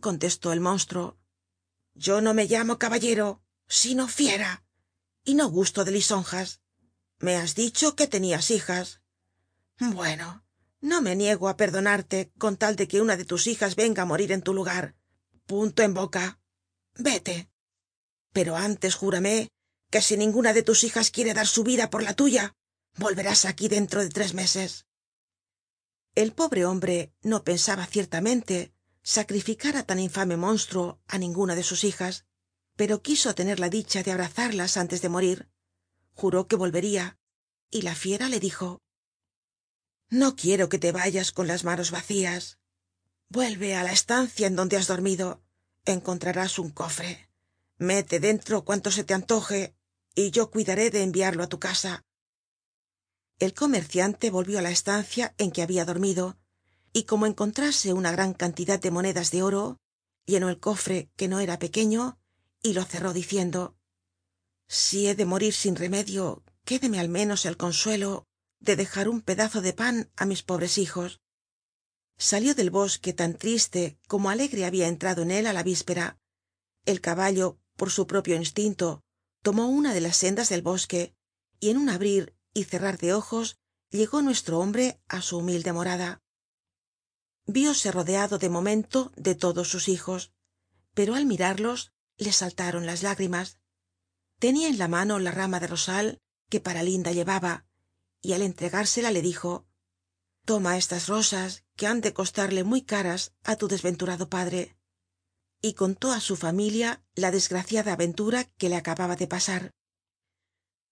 contestó 0.00 0.52
el 0.52 0.60
monstruo. 0.60 1.18
Yo 1.94 2.20
no 2.20 2.34
me 2.34 2.46
llamo 2.46 2.78
caballero 2.78 3.42
sino 3.66 4.08
fiera 4.08 4.64
y 5.28 5.32
no 5.34 5.46
gusto 5.58 5.84
de 5.84 5.92
lisonjas. 5.92 6.48
Me 7.18 7.36
has 7.36 7.54
dicho 7.54 7.96
que 7.96 8.06
tenías 8.14 8.50
hijas. 8.50 8.86
Bueno 9.78 10.48
no 10.80 11.02
me 11.02 11.16
niego 11.16 11.48
á 11.48 11.56
perdonarte 11.56 12.30
con 12.38 12.56
tal 12.56 12.76
de 12.76 12.86
que 12.86 13.00
una 13.00 13.16
de 13.16 13.24
tus 13.24 13.46
hijas 13.46 13.74
venga 13.74 14.02
á 14.02 14.06
morir 14.06 14.30
en 14.32 14.42
tu 14.42 14.54
lugar. 14.54 14.94
Punto 15.46 15.82
en 15.82 15.94
boca. 15.94 16.40
Vete. 16.94 17.50
Pero 18.32 18.56
antes 18.56 18.94
júrame 18.94 19.50
que 19.90 20.02
si 20.02 20.16
ninguna 20.16 20.52
de 20.52 20.62
tus 20.62 20.84
hijas 20.84 21.10
quiere 21.10 21.34
dar 21.34 21.46
su 21.46 21.64
vida 21.64 21.90
por 21.90 22.02
la 22.02 22.14
tuya 22.14 22.54
volverás 22.96 23.44
aquí 23.44 23.68
dentro 23.68 24.02
de 24.02 24.10
tres 24.10 24.34
meses. 24.34 24.86
El 26.14 26.32
pobre 26.32 26.64
hombre 26.64 27.12
no 27.22 27.44
pensaba 27.44 27.86
ciertamente 27.86 28.72
sacrificar 29.02 29.76
á 29.76 29.82
tan 29.82 29.98
infame 29.98 30.36
monstruo 30.36 31.00
á 31.08 31.18
ninguna 31.18 31.54
de 31.54 31.64
sus 31.64 31.82
hijas 31.84 32.26
pero 32.78 33.02
quiso 33.02 33.34
tener 33.34 33.58
la 33.60 33.68
dicha 33.78 34.02
de 34.02 34.12
abrazarlas 34.12 34.76
antes 34.76 35.02
de 35.02 35.10
morir. 35.14 35.48
Juró 36.14 36.46
que 36.48 36.56
volvería 36.56 37.18
y 37.70 37.82
la 37.82 37.94
fiera 37.94 38.28
le 38.28 38.40
dijo 38.40 38.80
no 40.10 40.36
quiero 40.36 40.70
que 40.70 40.78
te 40.78 40.90
vayas 40.90 41.32
con 41.32 41.46
las 41.46 41.64
manos 41.64 41.90
vacías. 41.90 42.42
Vuelve 43.28 43.76
á 43.76 43.82
la 43.82 43.92
estancia 43.92 44.46
en 44.46 44.56
donde 44.56 44.78
has 44.78 44.86
dormido. 44.86 45.42
Encontrarás 45.84 46.58
un 46.58 46.70
cofre. 46.70 47.28
Mete 47.76 48.18
dentro 48.18 48.64
cuanto 48.64 48.90
se 48.90 49.04
te 49.04 49.12
antoje 49.12 49.74
y 50.14 50.30
yo 50.30 50.50
cuidaré 50.50 50.88
de 50.88 51.02
enviarlo 51.02 51.44
á 51.44 51.48
tu 51.48 51.58
casa 51.58 52.06
el 53.38 53.54
comerciante 53.54 54.30
volvió 54.30 54.58
á 54.58 54.62
la 54.62 54.70
estancia 54.70 55.34
en 55.38 55.52
que 55.52 55.62
había 55.62 55.84
dormido 55.84 56.36
y 56.92 57.04
como 57.04 57.26
encontrase 57.26 57.92
una 57.92 58.10
gran 58.10 58.34
cantidad 58.34 58.80
de 58.80 58.90
monedas 58.90 59.30
de 59.30 59.42
oro 59.42 59.78
llenó 60.26 60.48
el 60.48 60.58
cofre 60.58 61.08
que 61.16 61.28
no 61.28 61.38
era 61.38 61.58
pequeño 61.58 62.18
y 62.62 62.72
lo 62.72 62.84
cerró 62.84 63.12
diciendo 63.12 63.76
si 64.68 65.08
he 65.08 65.14
de 65.14 65.24
morir 65.24 65.54
sin 65.54 65.76
remedio 65.76 66.42
quédeme 66.64 66.98
al 67.00 67.08
menos 67.08 67.46
el 67.46 67.56
consuelo 67.56 68.26
de 68.60 68.76
dejar 68.76 69.08
un 69.08 69.20
pedazo 69.22 69.60
de 69.62 69.72
pan 69.72 70.10
á 70.16 70.26
mis 70.26 70.42
pobres 70.42 70.78
hijos 70.78 71.20
salió 72.18 72.54
del 72.54 72.70
bosque 72.70 73.12
tan 73.12 73.34
triste 73.38 73.98
como 74.08 74.28
alegre 74.28 74.64
había 74.64 74.88
entrado 74.88 75.22
en 75.22 75.30
él 75.30 75.46
á 75.46 75.52
la 75.52 75.62
víspera. 75.62 76.18
El 76.84 77.00
caballo 77.00 77.58
por 77.76 77.90
su 77.90 78.06
propio 78.06 78.34
instinto 78.34 79.02
tomó 79.42 79.68
una 79.68 79.94
de 79.94 80.00
las 80.00 80.16
sendas 80.16 80.48
del 80.48 80.62
bosque 80.62 81.14
y 81.60 81.70
en 81.70 81.76
un 81.78 81.88
abrir 81.88 82.34
y 82.52 82.64
cerrar 82.64 82.98
de 82.98 83.14
ojos 83.14 83.56
llegó 83.90 84.20
nuestro 84.20 84.58
hombre 84.58 85.00
á 85.08 85.22
su 85.22 85.38
humilde 85.38 85.72
morada. 85.72 86.20
Vióse 87.46 87.92
rodeado 87.92 88.38
de 88.38 88.50
momento 88.50 89.12
de 89.16 89.34
todos 89.34 89.68
sus 89.68 89.88
hijos 89.88 90.32
pero 90.94 91.14
al 91.14 91.26
mirarlos 91.26 91.92
le 92.18 92.32
saltaron 92.32 92.84
las 92.84 93.02
lágrimas. 93.02 93.58
Tenia 94.38 94.68
en 94.68 94.78
la 94.78 94.88
mano 94.88 95.18
la 95.18 95.30
rama 95.30 95.60
de 95.60 95.68
rosal 95.68 96.20
que 96.48 96.60
para 96.60 96.82
linda 96.82 97.12
llevaba 97.12 97.64
y 98.20 98.32
al 98.32 98.42
entregársela 98.42 99.10
le 99.10 99.22
dijo 99.22 99.66
toma 100.44 100.76
estas 100.78 101.08
rosas 101.08 101.64
que 101.76 101.86
han 101.86 102.00
de 102.00 102.14
costarle 102.14 102.64
muy 102.64 102.82
caras 102.82 103.32
á 103.44 103.56
tu 103.56 103.68
desventurado 103.68 104.28
padre 104.28 104.76
y 105.60 105.74
contó 105.74 106.12
á 106.12 106.20
su 106.20 106.36
familia 106.36 107.04
la 107.14 107.30
desgraciada 107.30 107.92
aventura 107.92 108.44
que 108.44 108.68
le 108.68 108.76
acababa 108.76 109.16
de 109.16 109.26
pasar. 109.26 109.72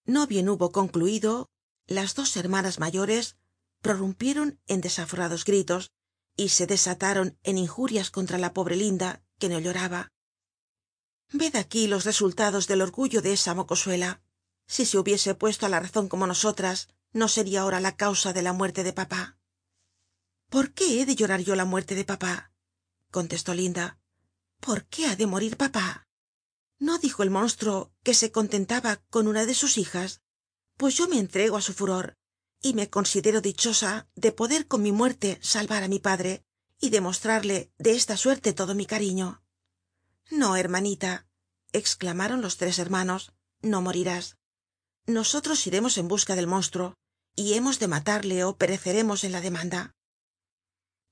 No 0.05 0.27
bien 0.27 0.47
hubo 0.49 0.71
concluido 0.71 1.49
las 1.87 2.15
dos 2.15 2.37
hermanas 2.37 2.79
mayores 2.79 3.37
prorrumpieron 3.81 4.59
en 4.67 4.81
desaforados 4.81 5.43
gritos 5.43 5.91
y 6.35 6.49
se 6.49 6.67
desataron 6.67 7.37
en 7.43 7.57
injurias 7.57 8.11
contra 8.11 8.37
la 8.37 8.53
pobre 8.53 8.75
linda 8.75 9.23
que 9.39 9.49
no 9.49 9.59
lloraba 9.59 10.11
ved 11.31 11.55
aquí 11.55 11.87
los 11.87 12.05
resultados 12.05 12.67
del 12.67 12.81
orgullo 12.81 13.21
de 13.21 13.33
esa 13.33 13.53
mocosuela. 13.53 14.21
Si 14.67 14.85
se 14.85 14.97
hubiese 14.97 15.35
puesto 15.35 15.65
á 15.65 15.69
la 15.69 15.79
razón 15.79 16.09
como 16.09 16.27
nosotras 16.27 16.89
no 17.13 17.27
sería 17.27 17.61
ahora 17.61 17.79
la 17.79 17.95
causa 17.95 18.33
de 18.33 18.41
la 18.41 18.53
muerte 18.53 18.83
de 18.83 18.93
papá. 18.93 19.37
Por 20.49 20.73
qué 20.73 21.01
he 21.01 21.05
de 21.05 21.15
llorar 21.15 21.41
yo 21.41 21.55
la 21.55 21.65
muerte 21.65 21.95
de 21.95 22.05
papá 22.05 22.51
contestó 23.11 23.53
linda. 23.53 23.99
Por 24.59 24.85
qué 24.85 25.07
ha 25.07 25.15
de 25.15 25.27
morir 25.27 25.57
papá 25.57 26.07
no 26.79 26.97
dijo 26.99 27.23
el 27.23 27.31
monstruo 27.31 27.91
que 28.03 28.13
se 28.13 28.31
contentaba 28.31 28.97
con 29.09 29.27
una 29.27 29.45
de 29.45 29.53
sus 29.53 29.77
hijas 29.77 30.21
pues 30.77 30.95
yo 30.95 31.07
me 31.07 31.17
entrego 31.17 31.57
á 31.57 31.61
su 31.61 31.73
furor 31.73 32.17
y 32.61 32.73
me 32.73 32.89
considero 32.89 33.41
dichosa 33.41 34.07
de 34.15 34.31
poder 34.31 34.67
con 34.67 34.81
mi 34.83 34.91
muerte 34.91 35.39
salvar 35.41 35.83
á 35.83 35.87
mi 35.87 35.99
padre 35.99 36.43
y 36.79 36.89
demostrarle 36.89 37.71
de 37.77 37.95
esta 37.95 38.15
suerte 38.17 38.53
todo 38.53 38.75
mi 38.75 38.85
cariño 38.85 39.41
no 40.29 40.55
hermanita 40.55 41.27
exclamaron 41.73 42.41
los 42.41 42.57
tres 42.57 42.79
hermanos 42.79 43.33
no 43.61 43.81
morirás. 43.81 44.37
Nosotros 45.05 45.65
iremos 45.67 45.97
en 45.97 46.07
busca 46.07 46.35
del 46.35 46.47
monstruo 46.47 46.95
y 47.35 47.53
hemos 47.53 47.79
de 47.79 47.87
matarle 47.87 48.43
ó 48.43 48.57
pereceremos 48.57 49.23
en 49.23 49.31
la 49.31 49.41
demanda. 49.41 49.95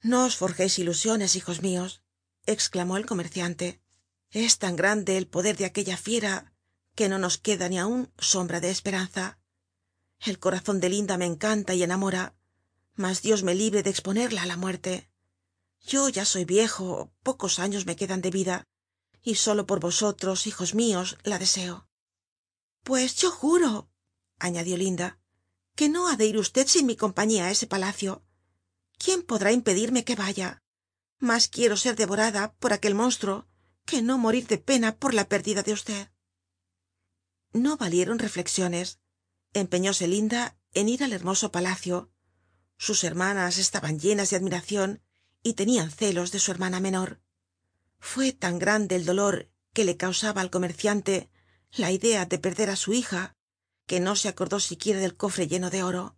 No 0.01 0.25
os 0.25 0.36
forjeis 0.36 0.79
ilusiones 0.79 1.36
hijos 1.36 1.62
mios 1.62 2.01
exclamó 2.45 2.98
el 2.98 3.05
comerciante. 3.05 3.81
Es 4.29 4.60
tan 4.60 4.75
grande 4.75 5.17
el 5.17 5.27
poder 5.27 5.57
de 5.57 5.65
aquella 5.65 5.98
fiera 5.98 6.53
que 6.95 7.10
no 7.10 7.19
nos 7.19 7.38
queda 7.38 7.69
ni 7.69 7.79
aun 7.79 8.12
sombra 8.17 8.60
de 8.60 8.69
esperanza. 8.69 9.39
El 10.19 10.39
corazon 10.39 10.79
de 10.79 10.89
linda 10.89 11.17
me 11.17 11.25
encanta 11.25 11.74
y 11.74 11.84
enamora 11.84 12.36
mas 12.95 13.22
dios 13.22 13.43
me 13.43 13.55
libre 13.55 13.84
de 13.84 13.89
exponerla 13.89 14.43
á 14.43 14.45
la 14.45 14.57
muerte. 14.57 15.10
Yo 15.81 16.10
ya 16.10 16.25
soy 16.25 16.45
viejo 16.45 17.12
pocos 17.24 17.60
años 17.60 17.86
me 17.86 17.95
quedan 17.95 18.22
de 18.22 18.31
vida 18.31 18.67
y 19.25 19.36
solo 19.36 19.65
por 19.65 19.79
vosotros 19.82 20.48
hijos 20.48 20.75
mios 20.75 21.17
la 21.24 21.39
deseo. 21.39 21.89
Pues 22.84 23.15
yo 23.15 23.32
juro 23.32 23.89
añadió 24.38 24.77
linda 24.77 25.20
que 25.75 25.89
no 25.89 26.08
ha 26.08 26.15
de 26.15 26.27
ir 26.27 26.38
usted 26.38 26.67
sin 26.67 26.86
mi 26.86 26.96
compañía 26.96 27.48
á 27.48 27.51
ese 27.51 27.67
palacio. 27.67 28.24
Quién 28.98 29.24
podrá 29.24 29.51
impedirme 29.51 30.05
que 30.05 30.15
vaya 30.15 30.62
mas 31.20 31.48
quiero 31.48 31.75
ser 31.75 31.96
devorada 31.96 32.53
por 32.62 32.72
aquel 32.72 32.94
monstruo 32.94 33.48
que 33.86 34.01
no 34.01 34.17
morir 34.17 34.46
de 34.48 34.58
pena 34.58 34.98
por 34.98 35.13
la 35.13 35.27
pérdida 35.27 35.63
de 35.63 35.74
usted. 35.74 36.12
No 37.51 37.77
valieron 37.77 38.20
reflexiones. 38.20 39.00
Empeñóse 39.53 40.08
linda 40.08 40.58
en 40.74 40.89
ir 40.89 41.03
al 41.03 41.13
hermoso 41.13 41.51
palacio. 41.51 42.12
Sus 42.77 43.03
hermanas 43.03 43.58
estaban 43.58 44.00
llenas 44.00 44.29
de 44.29 44.36
admiracion 44.36 45.01
y 45.41 45.53
tenían 45.53 45.89
celos 45.89 46.32
de 46.32 46.39
su 46.39 46.51
hermana 46.51 46.79
menor 46.79 47.25
fue 48.05 48.31
tan 48.33 48.59
grande 48.59 48.95
el 48.95 49.03
dolor 49.03 49.50
que 49.74 49.83
le 49.83 49.97
causaba 49.97 50.41
al 50.41 50.51
comerciante 50.51 51.31
la 51.71 51.91
idea 51.91 52.25
de 52.27 52.38
perder 52.38 52.69
á 52.69 52.75
su 52.75 52.93
hija 52.93 53.35
que 53.88 54.00
no 54.00 54.15
se 54.15 54.27
acordó 54.29 54.59
siquiera 54.59 55.00
del 55.00 55.17
cofre 55.17 55.47
lleno 55.47 55.71
de 55.71 55.81
oro. 55.81 56.15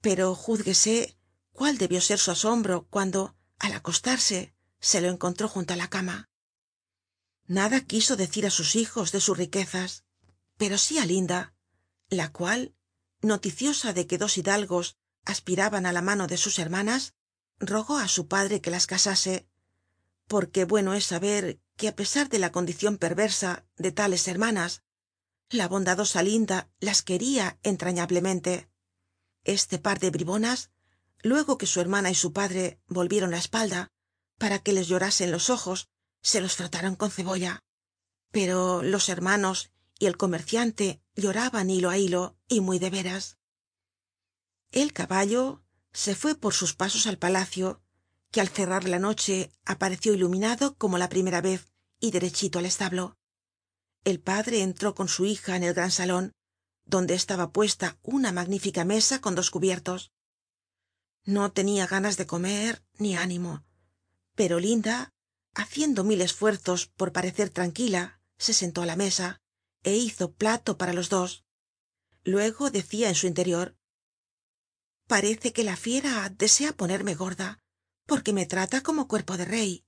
Pero 0.00 0.34
júzguese 0.34 1.16
cuál 1.52 1.76
debió 1.76 2.00
ser 2.00 2.18
su 2.18 2.30
asombro 2.30 2.86
cuando 2.88 3.36
al 3.58 3.74
acostarse 3.74 4.54
se 4.80 5.02
lo 5.02 5.08
encontró 5.10 5.46
junto 5.46 5.74
á 5.74 5.76
la 5.76 5.90
cama. 5.90 6.30
Nada 7.46 7.82
quiso 7.82 8.16
decir 8.16 8.46
á 8.46 8.50
sus 8.50 8.74
hijos 8.74 9.12
de 9.12 9.20
sus 9.20 9.36
riquezas 9.36 10.04
pero 10.56 10.78
sí 10.78 10.98
á 10.98 11.04
linda 11.04 11.54
la 12.08 12.32
cual 12.32 12.74
noticiosa 13.20 13.92
de 13.92 14.06
que 14.06 14.16
dos 14.16 14.38
hidalgos 14.38 14.96
aspiraban 15.26 15.84
á 15.84 15.92
la 15.92 16.02
mano 16.02 16.26
de 16.26 16.38
sus 16.38 16.58
hermanas 16.58 17.12
rogó 17.58 17.98
á 17.98 18.08
su 18.08 18.26
padre 18.26 18.62
que 18.62 18.70
las 18.70 18.86
casase 18.86 19.46
porque 20.26 20.64
bueno 20.64 20.94
es 20.94 21.06
saber 21.06 21.60
que 21.76 21.88
á 21.88 21.96
pesar 21.96 22.28
de 22.28 22.38
la 22.38 22.52
condicion 22.52 22.98
perversa 22.98 23.66
de 23.76 23.92
tales 23.92 24.28
hermanas 24.28 24.82
la 25.50 25.68
bondadosa 25.68 26.22
linda 26.22 26.70
las 26.80 27.02
quería 27.02 27.58
entrañablemente. 27.62 28.68
Este 29.44 29.78
par 29.78 29.98
de 30.00 30.10
bribonas 30.10 30.70
luego 31.22 31.58
que 31.58 31.66
su 31.66 31.80
hermana 31.80 32.10
y 32.10 32.14
su 32.14 32.32
padre 32.32 32.80
volvieron 32.86 33.30
la 33.30 33.38
espalda 33.38 33.92
para 34.38 34.58
que 34.58 34.72
les 34.72 34.88
llorasen 34.88 35.30
los 35.30 35.50
ojos 35.50 35.88
se 36.22 36.40
los 36.40 36.56
frotaron 36.56 36.96
con 36.96 37.10
cebolla. 37.10 37.62
Pero 38.30 38.82
los 38.82 39.08
hermanos 39.08 39.70
y 39.98 40.06
el 40.06 40.16
comerciante 40.16 41.02
lloraban 41.14 41.70
hilo 41.70 41.90
á 41.90 41.98
hilo 41.98 42.36
y 42.48 42.60
muy 42.60 42.78
de 42.78 42.90
veras. 42.90 43.38
El 44.72 44.92
caballo 44.92 45.62
se 45.92 46.16
fue 46.16 46.34
por 46.34 46.52
sus 46.52 46.74
pasos 46.74 47.06
al 47.06 47.18
palacio 47.18 47.83
que 48.34 48.40
al 48.40 48.48
cerrar 48.48 48.88
la 48.88 48.98
noche 48.98 49.52
apareció 49.64 50.12
iluminado 50.12 50.74
como 50.74 50.98
la 50.98 51.08
primera 51.08 51.40
vez 51.40 51.72
y 52.00 52.10
derechito 52.10 52.58
al 52.58 52.66
establo. 52.66 53.16
El 54.02 54.18
padre 54.18 54.62
entró 54.62 54.96
con 54.96 55.06
su 55.06 55.24
hija 55.24 55.54
en 55.54 55.62
el 55.62 55.72
gran 55.72 55.92
salon 55.92 56.32
donde 56.84 57.14
estaba 57.14 57.52
puesta 57.52 57.96
una 58.02 58.32
magnífica 58.32 58.84
mesa 58.84 59.20
con 59.20 59.36
dos 59.36 59.52
cubiertos. 59.52 60.10
No 61.22 61.52
tenia 61.52 61.86
ganas 61.86 62.16
de 62.16 62.26
comer 62.26 62.82
ni 62.98 63.14
ánimo 63.14 63.64
pero 64.34 64.58
linda 64.58 65.12
haciendo 65.54 66.02
mil 66.02 66.20
esfuerzos 66.20 66.88
por 66.88 67.12
parecer 67.12 67.50
tranquila 67.50 68.20
se 68.36 68.52
sentó 68.52 68.82
á 68.82 68.86
la 68.86 68.96
mesa 68.96 69.38
é 69.84 69.94
hizo 69.94 70.34
plato 70.34 70.74
para 70.76 70.96
los 70.98 71.08
dos. 71.08 71.46
Luego 72.24 72.72
decia 72.74 73.06
en 73.08 73.14
su 73.14 73.28
interior 73.28 73.76
parece 75.06 75.52
que 75.52 75.62
la 75.62 75.76
fiera 75.76 76.28
desea 76.30 76.72
ponerme 76.72 77.14
gorda 77.14 77.63
porque 78.06 78.32
me 78.32 78.46
trata 78.46 78.82
como 78.82 79.08
cuerpo 79.08 79.36
de 79.36 79.44
rey. 79.44 79.84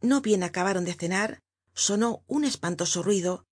No 0.00 0.20
bien 0.20 0.42
acabaron 0.42 0.84
de 0.84 0.94
cenar 0.94 1.42
sonó 1.74 2.24
un 2.26 2.44
espantoso 2.44 3.02
ruido 3.02 3.46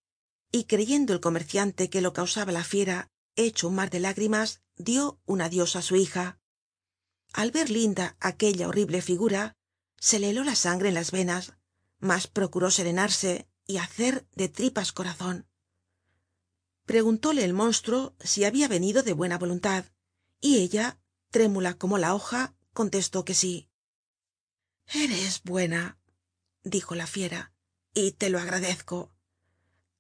y 0.51 0.65
creyendo 0.65 1.13
el 1.13 1.21
comerciante 1.21 1.91
que 1.91 2.01
lo 2.01 2.13
causaba 2.13 2.53
la 2.53 2.65
fiera 2.65 3.11
hecho 3.37 3.69
un 3.69 3.77
mar 3.77 3.91
de 3.91 4.01
lágrimas 4.01 4.63
dio 4.77 5.21
un 5.25 5.41
adios 5.41 5.77
á 5.77 5.83
su 5.83 5.97
hija. 5.97 6.39
Al 7.33 7.51
ver 7.51 7.71
linda 7.71 8.17
aquella 8.21 8.69
horrible 8.69 9.03
figura 9.03 9.57
se 9.99 10.19
le 10.19 10.31
heló 10.31 10.45
la 10.45 10.55
sangre 10.55 10.89
en 10.89 10.95
las 10.95 11.11
venas 11.11 11.55
mas 12.01 12.27
procuró 12.27 12.71
serenarse 12.71 13.49
y 13.67 13.79
hacer 13.79 14.27
de 14.35 14.49
tripas 14.49 14.93
corazon 14.93 15.49
preguntóle 16.89 17.45
el 17.45 17.53
monstruo 17.53 18.15
si 18.19 18.45
habia 18.45 18.67
venido 18.67 19.03
de 19.03 19.13
buena 19.13 19.37
voluntad 19.37 19.85
y 20.41 20.57
ella 20.57 20.99
trémula 21.31 21.75
como 21.75 21.99
la 21.99 22.15
hoja 22.15 22.55
contestó 22.79 23.25
que 23.25 23.35
sí. 23.35 23.69
Eres 24.87 25.43
buena 25.43 25.99
dijo 26.63 26.95
la 26.95 27.09
fiera 27.09 27.53
y 27.93 28.13
te 28.13 28.31
lo 28.31 28.39
agradezco 28.39 29.13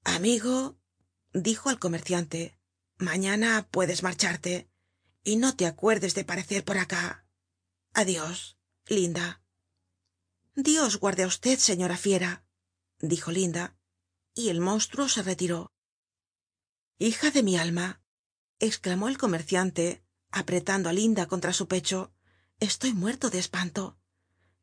amigo 0.04 0.78
dijo 1.32 1.70
al 1.70 1.80
comerciante 1.80 2.56
mañana 2.96 3.66
puedes 3.72 4.04
marcharte 4.04 4.70
y 5.24 5.34
no 5.34 5.56
te 5.56 5.66
acuerdes 5.66 6.14
de 6.14 6.24
parecer 6.24 6.64
por 6.64 6.78
acá 6.78 7.26
adios 7.94 8.58
linda 8.86 9.42
dios 10.54 11.00
guarde 11.00 11.24
á 11.24 11.26
usted 11.26 11.58
señora 11.58 11.96
fiera 11.96 12.44
dijo 13.00 13.32
linda 13.32 13.76
y 14.34 14.50
el 14.50 14.60
monstruo 14.60 15.08
se 15.08 15.24
retiró. 15.24 15.72
Hija 17.00 17.32
de 17.32 17.42
mi 17.42 17.56
alma 17.56 18.00
exclamó 18.60 19.08
el 19.08 19.18
comerciante 19.18 20.04
apretando 20.30 20.88
á 20.88 20.92
linda 20.92 21.26
contra 21.26 21.52
su 21.52 21.66
pecho 21.66 22.14
estoy 22.60 22.92
muerto 22.92 23.30
de 23.30 23.38
espanto. 23.38 23.98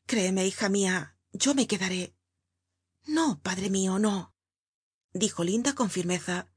Créeme 0.05 0.45
hija 0.45 0.69
mia 0.69 1.17
yo 1.31 1.53
me 1.53 1.67
quedaré. 1.67 2.15
No 3.05 3.41
padre 3.41 3.69
mio 3.69 3.99
no 3.99 4.33
dijo 5.13 5.43
linda 5.43 5.73
con 5.73 5.89
firmeza. 5.89 6.47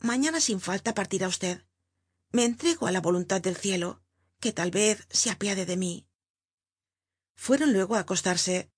Mañana 0.00 0.40
sin 0.40 0.60
falta 0.60 0.94
partirá 0.94 1.28
usted. 1.28 1.64
Me 2.30 2.44
entrego 2.44 2.86
á 2.86 2.90
la 2.90 3.00
voluntad 3.00 3.40
del 3.40 3.56
cielo 3.56 4.02
que 4.40 4.52
tal 4.52 4.70
vez 4.70 5.06
se 5.10 5.30
apiade 5.30 5.66
de 5.66 5.76
mí. 5.76 6.06
Fueron 7.34 7.72
luego 7.72 7.96
á 7.96 8.00
acostarse 8.00 8.70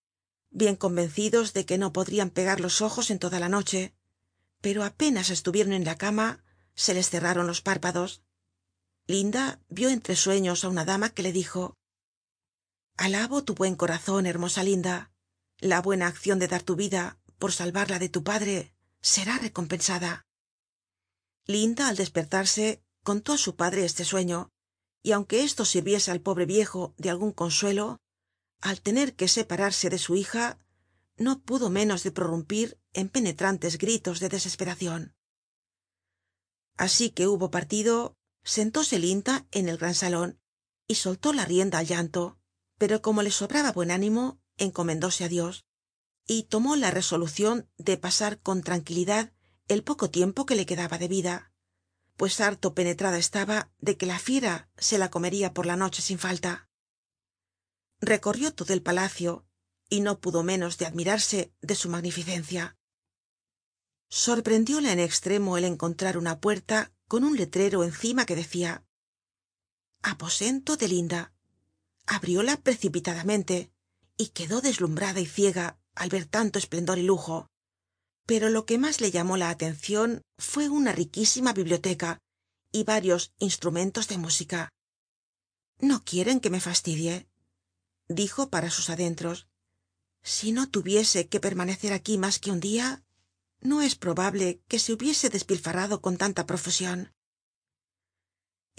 bien 0.51 0.77
convencidos 0.77 1.53
de 1.53 1.65
que 1.65 1.79
no 1.79 1.93
podrían 1.93 2.31
pegar 2.31 2.61
los 2.61 2.81
ojos 2.81 3.11
en 3.11 3.19
toda 3.19 3.39
la 3.41 3.49
noche 3.49 3.95
pero 4.61 4.85
apenas 4.85 5.31
estuvieron 5.31 5.73
en 5.73 5.85
la 5.85 5.97
cama 5.97 6.45
se 6.75 6.95
les 6.95 7.09
cerraron 7.09 7.47
los 7.47 7.63
párpados. 7.63 8.23
Linda 9.07 9.61
vio 9.69 9.89
entre 9.89 10.17
sueños 10.17 10.65
á 10.65 10.69
una 10.69 10.85
dama 10.85 11.11
que 11.11 11.23
le 11.23 11.33
dijo 11.33 11.79
alabo 12.97 13.45
tu 13.45 13.55
buen 13.55 13.77
corazon 13.77 14.27
hermosa 14.27 14.63
linda. 14.63 15.13
La 15.59 15.83
buena 15.83 16.07
accion 16.07 16.39
de 16.39 16.49
dar 16.49 16.63
tu 16.63 16.77
vida 16.77 17.19
por 17.39 17.53
salvarla 17.53 17.99
de 17.99 18.09
tu 18.09 18.23
padre 18.23 18.75
será 19.01 19.39
recompensada. 19.39 20.27
Linda 21.47 21.89
al 21.89 21.97
despertarse 21.97 22.83
contó 23.03 23.33
á 23.33 23.39
su 23.39 23.57
padre 23.57 23.85
este 23.85 24.05
sueño 24.05 24.51
y 25.03 25.13
aunque 25.13 25.43
esto 25.43 25.65
sirviese 25.65 26.11
al 26.11 26.21
pobre 26.21 26.47
viejo 26.47 26.95
de 26.99 27.11
algun 27.11 27.33
consuelo 27.33 27.99
al 28.61 28.83
tener 28.83 29.17
que 29.17 29.29
separarse 29.29 29.89
de 29.89 29.99
su 29.99 30.17
hija 30.17 30.59
no 31.17 31.41
pudo 31.41 31.71
menos 31.71 32.03
de 32.03 32.13
prorrumpir 32.13 32.79
en 32.93 33.09
penetrantes 33.09 33.79
gritos 33.79 34.21
de 34.21 34.29
desesperacion 34.29 35.15
así 36.77 37.11
que 37.11 37.27
hubo 37.27 37.51
partido 37.51 38.17
sentóse 38.45 38.99
linda 38.99 39.47
en 39.51 39.69
el 39.69 39.79
gran 39.79 39.95
salon 39.95 40.39
y 40.87 40.97
soltó 40.97 41.33
la 41.33 41.45
rienda 41.45 41.79
al 41.79 41.87
llanto 41.87 42.39
pero 42.81 43.03
como 43.03 43.21
le 43.23 43.31
sobraba 43.31 43.73
buen 43.73 43.91
ánimo 43.91 44.25
encomendóse 44.57 45.23
á 45.25 45.29
dios 45.29 45.67
y 46.27 46.45
tomó 46.53 46.73
la 46.77 46.91
resolucion 46.91 47.69
de 47.77 47.99
pasar 47.99 48.41
con 48.41 48.63
tranquilidad 48.63 49.35
el 49.69 49.85
poco 49.85 50.09
tiempo 50.09 50.47
que 50.47 50.57
le 50.57 50.65
quedaba 50.65 50.97
de 50.97 51.09
vida 51.09 51.51
pues 52.21 52.41
harto 52.41 52.75
penetrada 52.75 53.19
estaba 53.19 53.71
de 53.79 53.99
que 53.99 54.07
la 54.07 54.19
fiera 54.19 54.71
se 54.79 54.97
la 54.97 55.11
comería 55.11 55.53
por 55.53 55.65
la 55.65 55.77
noche 55.77 56.03
sin 56.03 56.19
falta. 56.19 56.69
Recorrió 58.01 58.53
todo 58.53 58.75
el 58.75 58.83
palacio 58.83 59.47
y 59.89 60.01
no 60.01 60.21
pudo 60.21 60.43
menos 60.43 60.77
de 60.77 60.85
admirarse 60.85 61.55
de 61.63 61.75
su 61.75 61.89
magnificencia. 61.89 62.77
Sorprendióla 64.11 64.93
en 64.93 65.01
extremo 65.01 65.57
el 65.57 65.65
encontrar 65.65 66.19
una 66.19 66.41
puerta 66.41 66.93
con 67.09 67.25
un 67.25 67.39
letrero 67.39 67.85
encima 67.85 68.27
que 68.27 68.37
decia 68.37 68.85
aposento 70.03 70.77
de 70.77 70.89
linda 70.89 71.33
abrióla 72.07 72.57
precipitadamente 72.57 73.71
y 74.17 74.29
quedó 74.29 74.61
deslumbrada 74.61 75.21
y 75.21 75.27
ciega 75.27 75.79
al 75.95 76.09
ver 76.09 76.27
tanto 76.27 76.59
esplendor 76.59 76.99
y 76.99 77.03
lujo. 77.03 77.49
Pero 78.27 78.49
lo 78.49 78.67
que 78.67 78.79
más 78.79 79.01
le 79.01 79.11
llamó 79.11 79.37
la 79.37 79.51
atencion 79.51 80.23
fue 80.39 80.69
una 80.69 80.93
riquísima 80.93 81.53
biblioteca 81.53 82.19
y 82.73 82.85
varios 82.85 83.33
instrumentos 83.39 84.09
de 84.09 84.19
música. 84.19 84.69
No 85.79 86.05
quieren 86.05 86.41
que 86.41 86.51
me 86.51 86.61
fastidie 86.61 87.27
dijo 88.09 88.51
para 88.51 88.71
sus 88.71 88.91
adentros. 88.91 89.47
Si 90.23 90.53
no 90.53 90.69
tuviese 90.69 91.29
que 91.29 91.41
permanecer 91.41 91.93
aquí 91.93 92.19
mas 92.19 92.39
que 92.39 92.51
un 92.51 92.61
dia 92.61 93.05
no 93.61 93.83
es 93.83 93.95
probable 93.95 94.61
que 94.69 94.79
se 94.79 94.93
hubiese 94.93 95.31
despilfarrado 95.31 96.01
con 96.01 96.17
tanta 96.17 96.47
profusion 96.47 97.13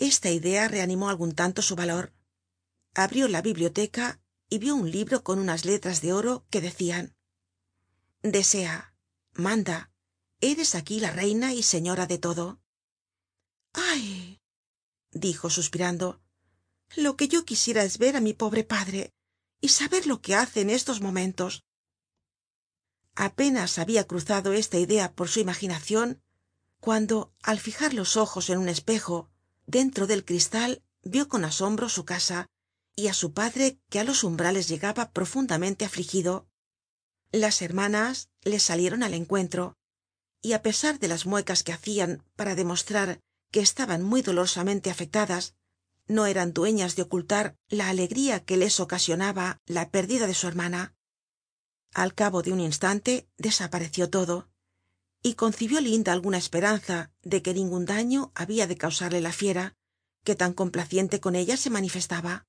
esta 0.01 0.31
idea 0.31 0.67
reanimó 0.67 1.09
algun 1.09 1.33
tanto 1.33 1.61
su 1.61 1.75
valor 1.75 2.11
abrió 2.93 3.27
la 3.27 3.41
biblioteca 3.41 4.19
y 4.49 4.59
vio 4.59 4.75
un 4.75 4.91
libro 4.91 5.23
con 5.23 5.39
unas 5.39 5.65
letras 5.65 6.01
de 6.01 6.13
oro 6.13 6.45
que 6.49 6.61
decian 6.61 7.15
desea 8.21 8.93
manda 9.33 9.91
eres 10.41 10.75
aquí 10.75 10.99
la 10.99 11.11
reina 11.11 11.53
y 11.53 11.63
señora 11.63 12.05
de 12.05 12.17
todo 12.17 12.59
ay 13.73 14.41
dijo 15.11 15.49
suspirando 15.49 16.21
lo 16.97 17.15
que 17.15 17.29
yo 17.29 17.45
quisiera 17.45 17.83
es 17.83 17.97
ver 17.97 18.17
á 18.17 18.21
mi 18.21 18.33
pobre 18.33 18.63
padre 18.63 19.13
y 19.61 19.69
saber 19.69 20.05
lo 20.05 20.21
que 20.21 20.35
hace 20.35 20.61
en 20.61 20.69
estos 20.69 20.99
momentos 20.99 21.63
apenas 23.15 23.79
habia 23.79 24.05
cruzado 24.05 24.51
esta 24.51 24.77
idea 24.77 25.13
por 25.13 25.29
su 25.29 25.39
imaginacion 25.39 26.21
cuando 26.81 27.33
al 27.41 27.59
fijar 27.59 27.93
los 27.93 28.17
ojos 28.17 28.49
en 28.49 28.57
un 28.57 28.67
espejo 28.67 29.29
dentro 29.65 30.07
del 30.07 30.25
cristal 30.25 30.83
vio 31.03 31.29
con 31.29 31.45
asombro 31.45 31.87
su 31.87 32.03
casa 32.03 32.49
y 32.95 33.07
á 33.07 33.13
su 33.13 33.33
padre 33.33 33.79
que 33.89 33.99
á 33.99 34.03
los 34.03 34.23
umbrales 34.23 34.67
llegaba 34.67 35.11
profundamente 35.11 35.85
afligido. 35.85 36.47
Las 37.31 37.61
hermanas 37.61 38.29
le 38.43 38.59
salieron 38.59 39.03
al 39.03 39.13
encuentro 39.13 39.77
y 40.41 40.53
á 40.53 40.61
pesar 40.61 40.99
de 40.99 41.07
las 41.07 41.25
muecas 41.25 41.63
que 41.63 41.73
hacian 41.73 42.23
para 42.35 42.55
demostrar 42.55 43.19
que 43.51 43.59
estaban 43.59 44.03
muy 44.03 44.21
dolorosamente 44.21 44.89
afectadas 44.89 45.55
no 46.07 46.25
eran 46.25 46.53
dueñas 46.53 46.95
de 46.95 47.03
ocultar 47.03 47.55
la 47.69 47.89
alegría 47.89 48.43
que 48.43 48.57
les 48.57 48.79
ocasionaba 48.79 49.61
la 49.65 49.89
pérdida 49.89 50.27
de 50.27 50.33
su 50.33 50.47
hermana. 50.47 50.95
Al 51.93 52.13
cabo 52.13 52.41
de 52.41 52.51
un 52.51 52.59
instante 52.59 53.29
desapareció 53.37 54.09
todo 54.09 54.49
y 55.23 55.35
concibió 55.35 55.79
linda 55.81 56.11
alguna 56.11 56.37
esperanza 56.37 57.11
de 57.21 57.41
que 57.41 57.53
ningun 57.53 57.85
daño 57.85 58.31
habia 58.33 58.67
de 58.67 58.77
causarle 58.77 59.21
la 59.21 59.31
fiera 59.31 59.75
que 60.23 60.35
tan 60.35 60.53
complaciente 60.53 61.19
con 61.19 61.35
ella 61.35 61.57
se 61.57 61.69
manifestaba 61.69 62.47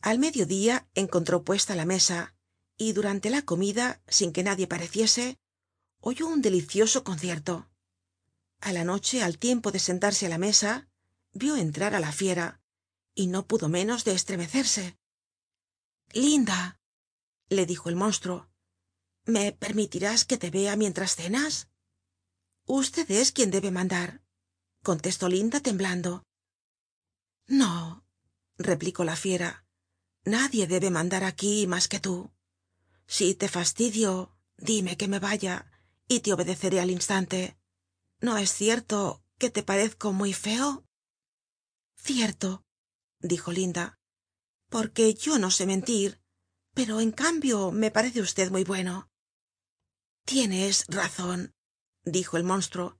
al 0.00 0.18
mediodía 0.18 0.88
encontró 0.94 1.44
puesta 1.44 1.74
la 1.74 1.84
mesa 1.84 2.34
y 2.76 2.92
durante 2.92 3.30
la 3.30 3.42
comida 3.42 4.00
sin 4.06 4.32
que 4.32 4.44
nadie 4.44 4.66
pareciese 4.66 5.38
oyó 6.00 6.28
un 6.28 6.42
delicioso 6.42 7.02
concierto. 7.02 7.68
A 8.60 8.72
la 8.72 8.84
noche 8.84 9.22
al 9.22 9.38
tiempo 9.38 9.72
de 9.72 9.78
sentarse 9.78 10.26
á 10.26 10.28
la 10.28 10.38
mesa 10.38 10.88
vio 11.32 11.56
entrar 11.56 11.94
á 11.94 12.00
la 12.00 12.12
fiera 12.12 12.60
y 13.14 13.26
no 13.26 13.46
pudo 13.46 13.68
menos 13.68 14.04
de 14.04 14.12
estremecerse. 14.14 14.96
Linda 16.12 16.80
le 17.48 17.66
dijo 17.66 17.88
el 17.88 17.96
monstruo 17.96 18.48
me 19.24 19.52
permitirás 19.52 20.24
que 20.24 20.38
te 20.38 20.50
vea 20.50 20.74
mientras 20.74 21.14
cenas 21.14 21.68
usted 22.64 23.10
es 23.10 23.30
quien 23.30 23.50
debe 23.50 23.70
mandar 23.70 24.22
contestó 24.82 25.28
linda 25.28 25.60
temblando. 25.60 26.24
No 27.46 28.04
replicó 28.56 29.04
la 29.04 29.16
fiera 29.16 29.67
nadie 30.24 30.66
debe 30.66 30.90
mandar 30.90 31.24
aquí 31.24 31.66
mas 31.66 31.88
que 31.88 32.00
tú. 32.00 32.30
Si 33.06 33.34
te 33.34 33.48
fastidio 33.48 34.36
dime 34.56 34.96
que 34.96 35.08
me 35.08 35.18
vaya 35.18 35.70
y 36.08 36.20
te 36.20 36.32
obedeceré 36.32 36.80
al 36.80 36.90
instante. 36.90 37.58
No 38.20 38.38
es 38.38 38.52
cierto 38.52 39.22
que 39.38 39.50
te 39.50 39.62
parezco 39.62 40.12
muy 40.12 40.32
feo 40.32 40.84
cierto 42.00 42.64
dijo 43.20 43.52
linda 43.52 43.98
porque 44.68 45.14
yo 45.14 45.38
no 45.38 45.50
sé 45.50 45.66
mentir 45.66 46.20
pero 46.74 47.00
en 47.00 47.10
cambio 47.10 47.72
me 47.72 47.90
parece 47.90 48.20
usted 48.20 48.50
muy 48.50 48.64
bueno. 48.64 49.10
Tienes 50.24 50.84
razon 50.88 51.54
dijo 52.04 52.36
el 52.36 52.44
monstruo 52.44 52.98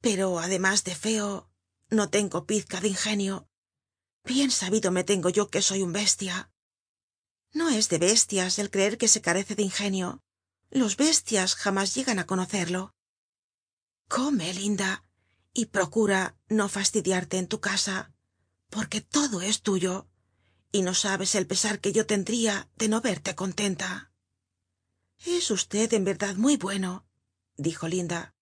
pero 0.00 0.38
además 0.38 0.84
de 0.84 0.94
feo 0.94 1.50
no 1.90 2.08
tengo 2.08 2.46
pizca 2.46 2.80
de 2.80 2.88
ingenio 2.88 3.49
bien 4.24 4.50
sabido 4.50 4.90
me 4.90 5.04
tengo 5.04 5.28
yo 5.28 5.48
que 5.48 5.62
soy 5.62 5.82
un 5.82 5.92
bestia. 5.92 6.50
No 7.52 7.68
es 7.68 7.88
de 7.88 7.98
bestias 7.98 8.58
el 8.58 8.70
creer 8.70 8.98
que 8.98 9.08
se 9.08 9.20
carece 9.20 9.54
de 9.54 9.62
ingenio. 9.62 10.22
Los 10.70 10.96
bestias 10.96 11.54
jamás 11.54 11.94
llegan 11.94 12.18
á 12.18 12.26
conocerlo. 12.26 12.94
Come 14.08 14.54
linda 14.54 15.04
y 15.52 15.66
procura 15.66 16.36
no 16.48 16.68
fastidiarte 16.68 17.38
en 17.38 17.48
tu 17.48 17.60
casa 17.60 18.12
porque 18.70 19.00
todo 19.00 19.40
es 19.40 19.62
tuyo 19.62 20.08
y 20.72 20.82
no 20.82 20.94
sabes 20.94 21.34
el 21.34 21.46
pesar 21.46 21.80
que 21.80 21.92
yo 21.92 22.06
tendría 22.06 22.70
de 22.76 22.88
no 22.88 23.00
verte 23.00 23.34
contenta. 23.34 24.12
Es 25.18 25.50
usted 25.50 25.92
en 25.92 26.04
verdad 26.04 26.36
muy 26.36 26.56
bueno 26.56 27.10
dijo 27.60 27.88
linda. 27.88 28.34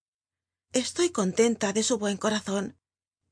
Estoy 0.73 1.11
contenta 1.11 1.73
de 1.73 1.83
su 1.83 1.99
buen 1.99 2.17
corazón 2.17 2.78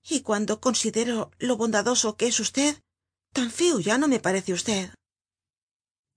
y 0.08 0.20
cuando 0.20 0.60
considero 0.60 1.30
lo 1.38 1.56
bondadoso 1.56 2.16
que 2.16 2.28
es 2.28 2.38
usted 2.40 2.82
tan 3.32 3.50
feo 3.50 3.80
ya 3.80 3.98
no 3.98 4.08
me 4.08 4.20
parece 4.20 4.52
usted. 4.52 4.94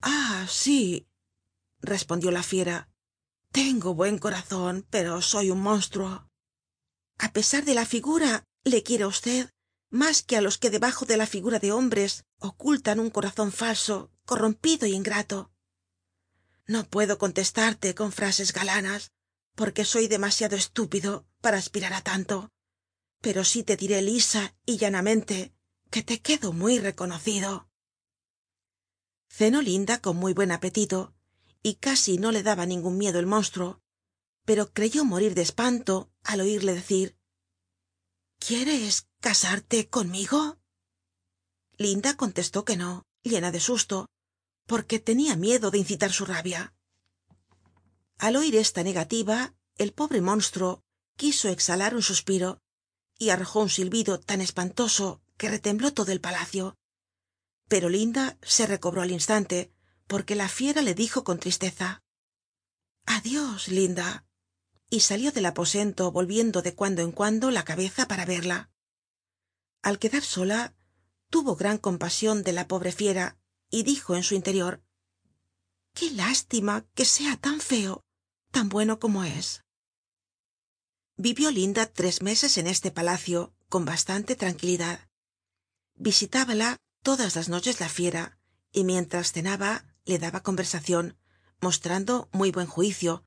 Ah 0.00 0.46
sí 0.48 1.08
respondió 1.80 2.30
la 2.30 2.42
fiera. 2.42 2.88
Tengo 3.52 3.94
buen 3.94 4.18
corazón 4.18 4.86
pero 4.90 5.20
soy 5.22 5.50
un 5.50 5.60
monstruo. 5.60 6.28
A 7.18 7.32
pesar 7.32 7.64
de 7.64 7.74
la 7.74 7.84
figura 7.84 8.44
le 8.64 8.82
quiero 8.82 9.06
a 9.06 9.08
usted 9.08 9.50
más 9.90 10.22
que 10.22 10.36
a 10.36 10.40
los 10.40 10.56
que 10.56 10.70
debajo 10.70 11.04
de 11.04 11.16
la 11.16 11.26
figura 11.26 11.58
de 11.58 11.72
hombres 11.72 12.24
ocultan 12.38 13.00
un 13.00 13.10
corazón 13.10 13.50
falso 13.50 14.12
corrompido 14.24 14.86
y 14.86 14.92
ingrato. 14.92 15.50
No 16.66 16.84
puedo 16.84 17.18
contestarte 17.18 17.96
con 17.96 18.12
frases 18.12 18.52
galanas 18.52 19.10
porque 19.56 19.84
soy 19.84 20.06
demasiado 20.06 20.54
estúpido 20.54 21.26
para 21.40 21.58
aspirar 21.58 21.92
a 21.92 22.02
tanto 22.02 22.52
pero 23.20 23.44
sí 23.44 23.62
te 23.62 23.76
diré 23.76 24.02
lisa 24.02 24.54
y 24.66 24.78
llanamente 24.78 25.54
que 25.90 26.02
te 26.02 26.20
quedo 26.20 26.52
muy 26.52 26.78
reconocido. 26.78 27.68
Cenó 29.28 29.62
linda 29.62 30.00
con 30.00 30.16
muy 30.16 30.32
buen 30.32 30.52
apetito 30.52 31.14
y 31.62 31.74
casi 31.74 32.18
no 32.18 32.32
le 32.32 32.42
daba 32.42 32.66
ningún 32.66 32.96
miedo 32.98 33.18
el 33.18 33.26
monstruo 33.26 33.82
pero 34.44 34.72
creyó 34.72 35.04
morir 35.04 35.34
de 35.34 35.42
espanto 35.42 36.10
al 36.24 36.40
oirle 36.40 36.74
decir 36.74 37.16
quieres 38.38 39.06
casarte 39.20 39.88
conmigo 39.88 40.58
linda 41.76 42.16
contestó 42.16 42.64
que 42.64 42.76
no 42.76 43.06
llena 43.22 43.52
de 43.52 43.60
susto 43.60 44.08
porque 44.66 44.98
tenía 44.98 45.36
miedo 45.36 45.70
de 45.70 45.78
incitar 45.78 46.12
su 46.12 46.24
rabia. 46.24 46.74
Al 48.18 48.36
oir 48.36 48.54
esta 48.56 48.82
negativa 48.82 49.54
el 49.76 49.92
pobre 49.92 50.20
monstruo 50.20 50.84
quiso 51.16 51.48
exhalar 51.48 51.94
un 51.94 52.02
suspiro 52.02 52.62
y 53.20 53.28
arrojó 53.28 53.60
un 53.60 53.68
silbido 53.68 54.18
tan 54.18 54.40
espantoso 54.40 55.20
que 55.36 55.50
retembló 55.50 55.92
todo 55.92 56.10
el 56.10 56.22
palacio. 56.22 56.78
Pero 57.68 57.90
linda 57.90 58.38
se 58.40 58.66
recobró 58.66 59.02
al 59.02 59.10
instante 59.10 59.70
porque 60.06 60.34
la 60.34 60.48
fiera 60.48 60.80
le 60.80 60.94
dijo 60.94 61.22
con 61.22 61.38
tristeza 61.38 62.02
adiós 63.04 63.68
linda 63.68 64.24
y 64.88 65.00
salió 65.00 65.32
del 65.32 65.46
aposento 65.46 66.10
volviendo 66.10 66.62
de 66.62 66.74
cuando 66.74 67.02
en 67.02 67.12
cuando 67.12 67.50
la 67.50 67.64
cabeza 67.64 68.08
para 68.08 68.24
verla. 68.24 68.70
Al 69.82 69.98
quedar 69.98 70.22
sola 70.22 70.74
tuvo 71.28 71.56
gran 71.56 71.76
compasion 71.76 72.42
de 72.42 72.52
la 72.52 72.68
pobre 72.68 72.90
fiera 72.90 73.38
y 73.70 73.82
dijo 73.82 74.16
en 74.16 74.22
su 74.22 74.34
interior 74.34 74.82
qué 75.92 76.10
lástima 76.12 76.86
que 76.94 77.04
sea 77.04 77.36
tan 77.36 77.60
feo 77.60 78.02
tan 78.50 78.70
bueno 78.70 78.98
como 78.98 79.24
es 79.24 79.62
vivió 81.20 81.50
linda 81.50 81.84
tres 81.84 82.22
meses 82.22 82.56
en 82.56 82.66
este 82.66 82.90
palacio 82.90 83.52
con 83.68 83.84
bastante 83.84 84.36
tranquilidad. 84.36 85.06
Visitábala 85.96 86.78
todas 87.02 87.36
las 87.36 87.50
noches 87.50 87.78
la 87.78 87.90
fiera 87.90 88.38
y 88.72 88.84
mientras 88.84 89.32
cenaba 89.32 89.84
le 90.06 90.18
daba 90.18 90.42
conversacion 90.42 91.18
mostrando 91.60 92.30
muy 92.32 92.50
buen 92.52 92.66
juicio 92.66 93.26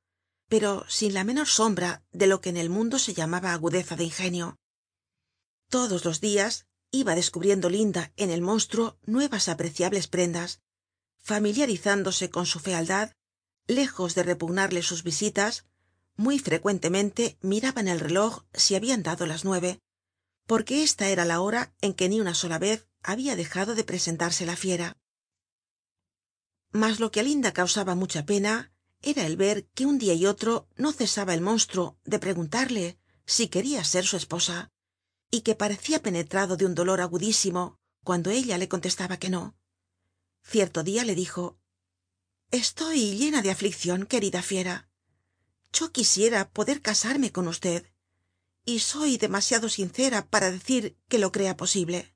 pero 0.50 0.86
sin 0.88 1.14
la 1.14 1.24
menor 1.24 1.48
sombra 1.48 2.04
de 2.12 2.28
lo 2.28 2.42
que 2.42 2.50
en 2.50 2.58
el 2.58 2.70
mundo 2.70 3.00
se 3.00 3.14
llamaba 3.14 3.54
agudeza 3.54 3.96
de 3.96 4.04
ingenio. 4.06 4.60
Todos 5.70 6.04
los 6.04 6.20
días 6.20 6.66
iba 6.92 7.16
descubriendo 7.16 7.70
linda 7.70 8.12
en 8.18 8.30
el 8.30 8.42
monstruo 8.42 8.98
nuevas 9.04 9.50
apreciables 9.50 10.08
prendas 10.08 10.62
familiarizándose 11.20 12.30
con 12.30 12.46
su 12.46 12.60
fealdad 12.60 13.14
lejos 13.68 14.14
de 14.16 14.24
repugnarle 14.24 14.84
sus 14.84 15.04
visitas 15.04 15.66
muy 16.16 16.40
frecuentemente 16.40 17.38
miraba 17.42 17.82
en 17.82 17.88
el 17.88 18.00
reloj 18.00 18.44
si 18.54 18.76
habian 18.76 19.04
dado 19.04 19.26
las 19.26 19.46
nueve 19.46 19.82
porque 20.46 20.84
esta 20.84 21.10
era 21.10 21.26
la 21.26 21.42
hora 21.42 21.74
en 21.82 21.94
que 21.94 22.10
ni 22.10 22.20
una 22.20 22.34
sola 22.34 22.60
vez 22.60 22.88
habia 23.02 23.36
dejado 23.36 23.76
de 23.76 23.84
presentarse 23.84 24.46
la 24.46 24.56
fiera. 24.56 24.98
Mas 26.72 27.00
lo 27.00 27.12
que 27.12 27.20
a 27.20 27.24
linda 27.24 27.54
causaba 27.54 27.96
mucha 27.96 28.26
pena 28.26 28.72
era 29.02 29.26
el 29.26 29.38
ver 29.38 29.68
que 29.74 29.86
un 29.86 29.98
dia 29.98 30.14
y 30.14 30.26
otro 30.26 30.68
no 30.76 30.92
cesaba 30.92 31.34
el 31.34 31.42
monstruo 31.42 31.98
de 32.04 32.20
preguntarle 32.20 32.98
si 33.26 33.48
queria 33.48 33.84
ser 33.84 34.06
su 34.06 34.18
esposa 34.18 34.72
y 35.30 35.42
que 35.42 35.56
parecia 35.56 36.02
penetrado 36.02 36.58
de 36.58 36.66
un 36.66 36.76
dolor 36.76 37.02
agudísimo 37.02 37.80
cuando 38.04 38.30
ella 38.30 38.58
le 38.58 38.70
contestaba 38.70 39.18
que 39.18 39.30
no. 39.30 39.56
Cierto 40.44 40.84
dia 40.84 41.04
le 41.04 41.16
dijo 41.16 41.58
estoy 42.52 43.18
llena 43.18 43.42
de 43.42 43.52
afliccion 43.52 44.06
querida 44.06 44.42
fiera 44.42 44.90
yo 45.74 45.92
quisiera 45.92 46.50
poder 46.50 46.82
casarme 46.82 47.32
con 47.32 47.48
usted. 47.48 47.92
Y 48.64 48.80
soy 48.80 49.18
demasiado 49.18 49.68
sincera 49.68 50.26
para 50.28 50.52
decir 50.52 50.98
que 51.10 51.18
lo 51.18 51.32
crea 51.32 51.58
posible. 51.58 52.16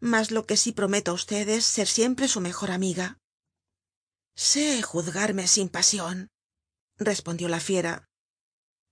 Mas 0.00 0.30
lo 0.30 0.44
que 0.46 0.56
sí 0.56 0.72
prometo 0.72 1.12
á 1.12 1.14
usted 1.14 1.48
es 1.48 1.64
ser 1.64 1.88
siempre 1.88 2.28
su 2.28 2.40
mejor 2.40 2.70
amiga. 2.70 3.18
Sé 4.34 4.82
juzgarme 4.82 5.48
sin 5.48 5.68
pasion 5.68 6.30
respondió 6.98 7.48
la 7.48 7.60
fiera. 7.60 8.08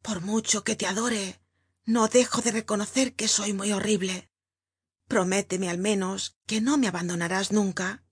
Por 0.01 0.21
mucho 0.21 0.65
que 0.65 0.77
te 0.77 0.87
adore 0.87 1.41
no 1.85 2.09
dejo 2.09 2.41
de 2.43 2.53
reconocer 2.53 3.15
que 3.15 3.29
soy 3.29 3.53
muy 3.53 3.73
horrible. 3.73 4.31
Prométeme 5.07 5.69
al 5.69 5.79
menos 5.79 6.37
que 6.47 6.61
no 6.61 6.79
me 6.79 6.89
abandonarás 6.89 7.53
nunca. 7.53 8.05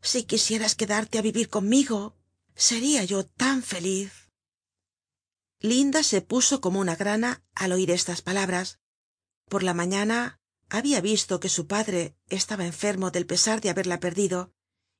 Si 0.00 0.24
quisieras 0.24 0.74
quedarte 0.74 1.18
á 1.18 1.22
vivir 1.22 1.48
conmigo 1.48 2.16
seria 2.54 3.04
yo 3.04 3.26
tan 3.26 3.62
feliz 3.62 4.17
linda 5.60 6.02
se 6.02 6.20
puso 6.20 6.60
como 6.60 6.80
una 6.80 6.96
grana 6.96 7.42
al 7.54 7.72
oir 7.72 7.90
estas 7.90 8.22
palabras. 8.22 8.78
Por 9.48 9.62
la 9.62 9.74
mañana 9.74 10.40
habia 10.68 11.00
visto 11.00 11.40
que 11.40 11.48
su 11.48 11.66
padre 11.66 12.16
estaba 12.28 12.66
enfermo 12.66 13.10
del 13.10 13.26
pesar 13.26 13.60
de 13.60 13.70
haberla 13.70 14.00
perdido 14.00 14.52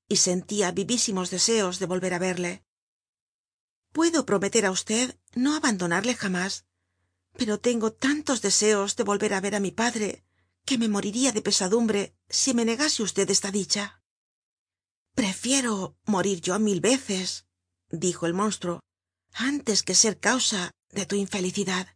y 0.08 0.16
sentia 0.16 0.70
vivísimos 0.72 1.30
deseos 1.30 1.78
de 1.78 1.86
volver 1.86 2.14
á 2.14 2.18
verle. 2.18 2.64
Puedo 3.92 4.26
prometer 4.26 4.64
á 4.66 4.72
no 5.34 5.54
abandonarle 5.54 6.14
jamás 6.14 6.68
pero 7.38 7.60
tengo 7.60 7.92
tantos 7.92 8.42
deseos 8.42 8.96
de 8.96 9.04
volver 9.04 9.32
á 9.32 9.40
ver 9.40 9.54
á 9.54 9.60
mi 9.60 9.70
padre 9.70 10.24
que 10.66 10.76
me 10.76 10.88
moriria 10.88 11.30
de 11.32 11.40
pesadumbre 11.48 12.02
si 12.28 12.52
me 12.52 12.64
negase 12.64 13.00
esta 13.32 13.50
dicha. 13.50 14.02
Prefiero 15.14 15.96
morir 16.04 16.40
yo 16.40 16.58
mil 16.58 16.80
veces 16.80 17.46
dijo 17.90 18.26
el 18.26 18.34
monstruo 18.34 18.80
antes 19.34 19.82
que 19.82 19.94
ser 19.94 20.18
causa 20.18 20.72
de 20.90 21.06
tu 21.06 21.16
infelicidad. 21.16 21.86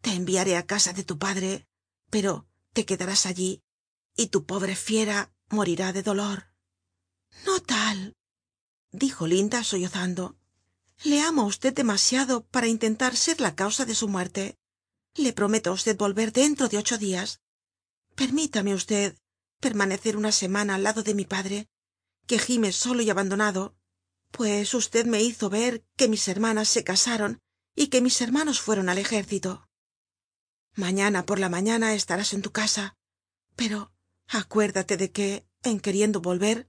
Te 0.00 0.10
enviaré 0.12 0.56
á 0.56 0.66
casa 0.66 0.92
de 0.92 1.04
tu 1.04 1.18
padre 1.18 1.66
pero 2.10 2.46
te 2.74 2.84
quedarás 2.84 3.24
allí 3.24 3.62
y 4.16 4.26
tu 4.26 4.44
pobre 4.44 4.76
fiera 4.76 5.32
morirá 5.48 5.92
de 5.92 6.02
dolor. 6.02 6.52
No 7.46 7.60
tal 7.60 8.14
dijo 8.90 9.26
linda 9.26 9.64
sollozando. 9.64 10.36
Le 11.04 11.22
amo 11.22 11.42
á 11.42 11.46
usted 11.46 11.72
demasiado 11.72 12.44
para 12.54 12.68
intentar 12.68 13.16
ser 13.16 13.40
la 13.40 13.54
causa 13.54 13.86
de 13.86 13.94
su 13.94 14.08
muerte. 14.08 14.58
Le 15.14 15.32
prometo 15.32 15.70
á 15.70 15.72
usted 15.72 15.96
volver 15.96 16.32
dentro 16.32 16.68
de 16.68 16.78
ocho 16.78 16.98
dias 16.98 17.40
permítame 18.14 18.76
permanecer 19.60 20.16
una 20.16 20.32
semana 20.32 20.74
al 20.74 20.82
lado 20.82 21.02
de 21.02 21.14
mi 21.14 21.24
padre 21.24 21.68
que 22.26 22.38
gime 22.38 22.72
solo 22.72 23.02
y 23.02 23.10
abandonado 23.10 23.74
pues 24.32 24.74
usted 24.74 25.06
me 25.06 25.22
hizo 25.22 25.48
ver 25.48 25.84
que 25.96 26.08
mis 26.08 26.26
hermanas 26.26 26.68
se 26.68 26.82
casaron 26.82 27.40
y 27.76 27.86
que 27.86 28.00
mis 28.00 28.20
hermanos 28.20 28.60
fueron 28.60 28.88
al 28.88 28.98
ejército. 28.98 29.68
Mañana 30.74 31.24
por 31.24 31.38
la 31.38 31.48
mañana 31.48 31.94
estarás 31.94 32.32
en 32.32 32.42
tu 32.42 32.50
casa 32.50 32.96
pero 33.56 33.92
acuérdate 34.28 34.96
de 34.96 35.12
que 35.12 35.46
en 35.62 35.80
queriendo 35.80 36.20
volver 36.20 36.68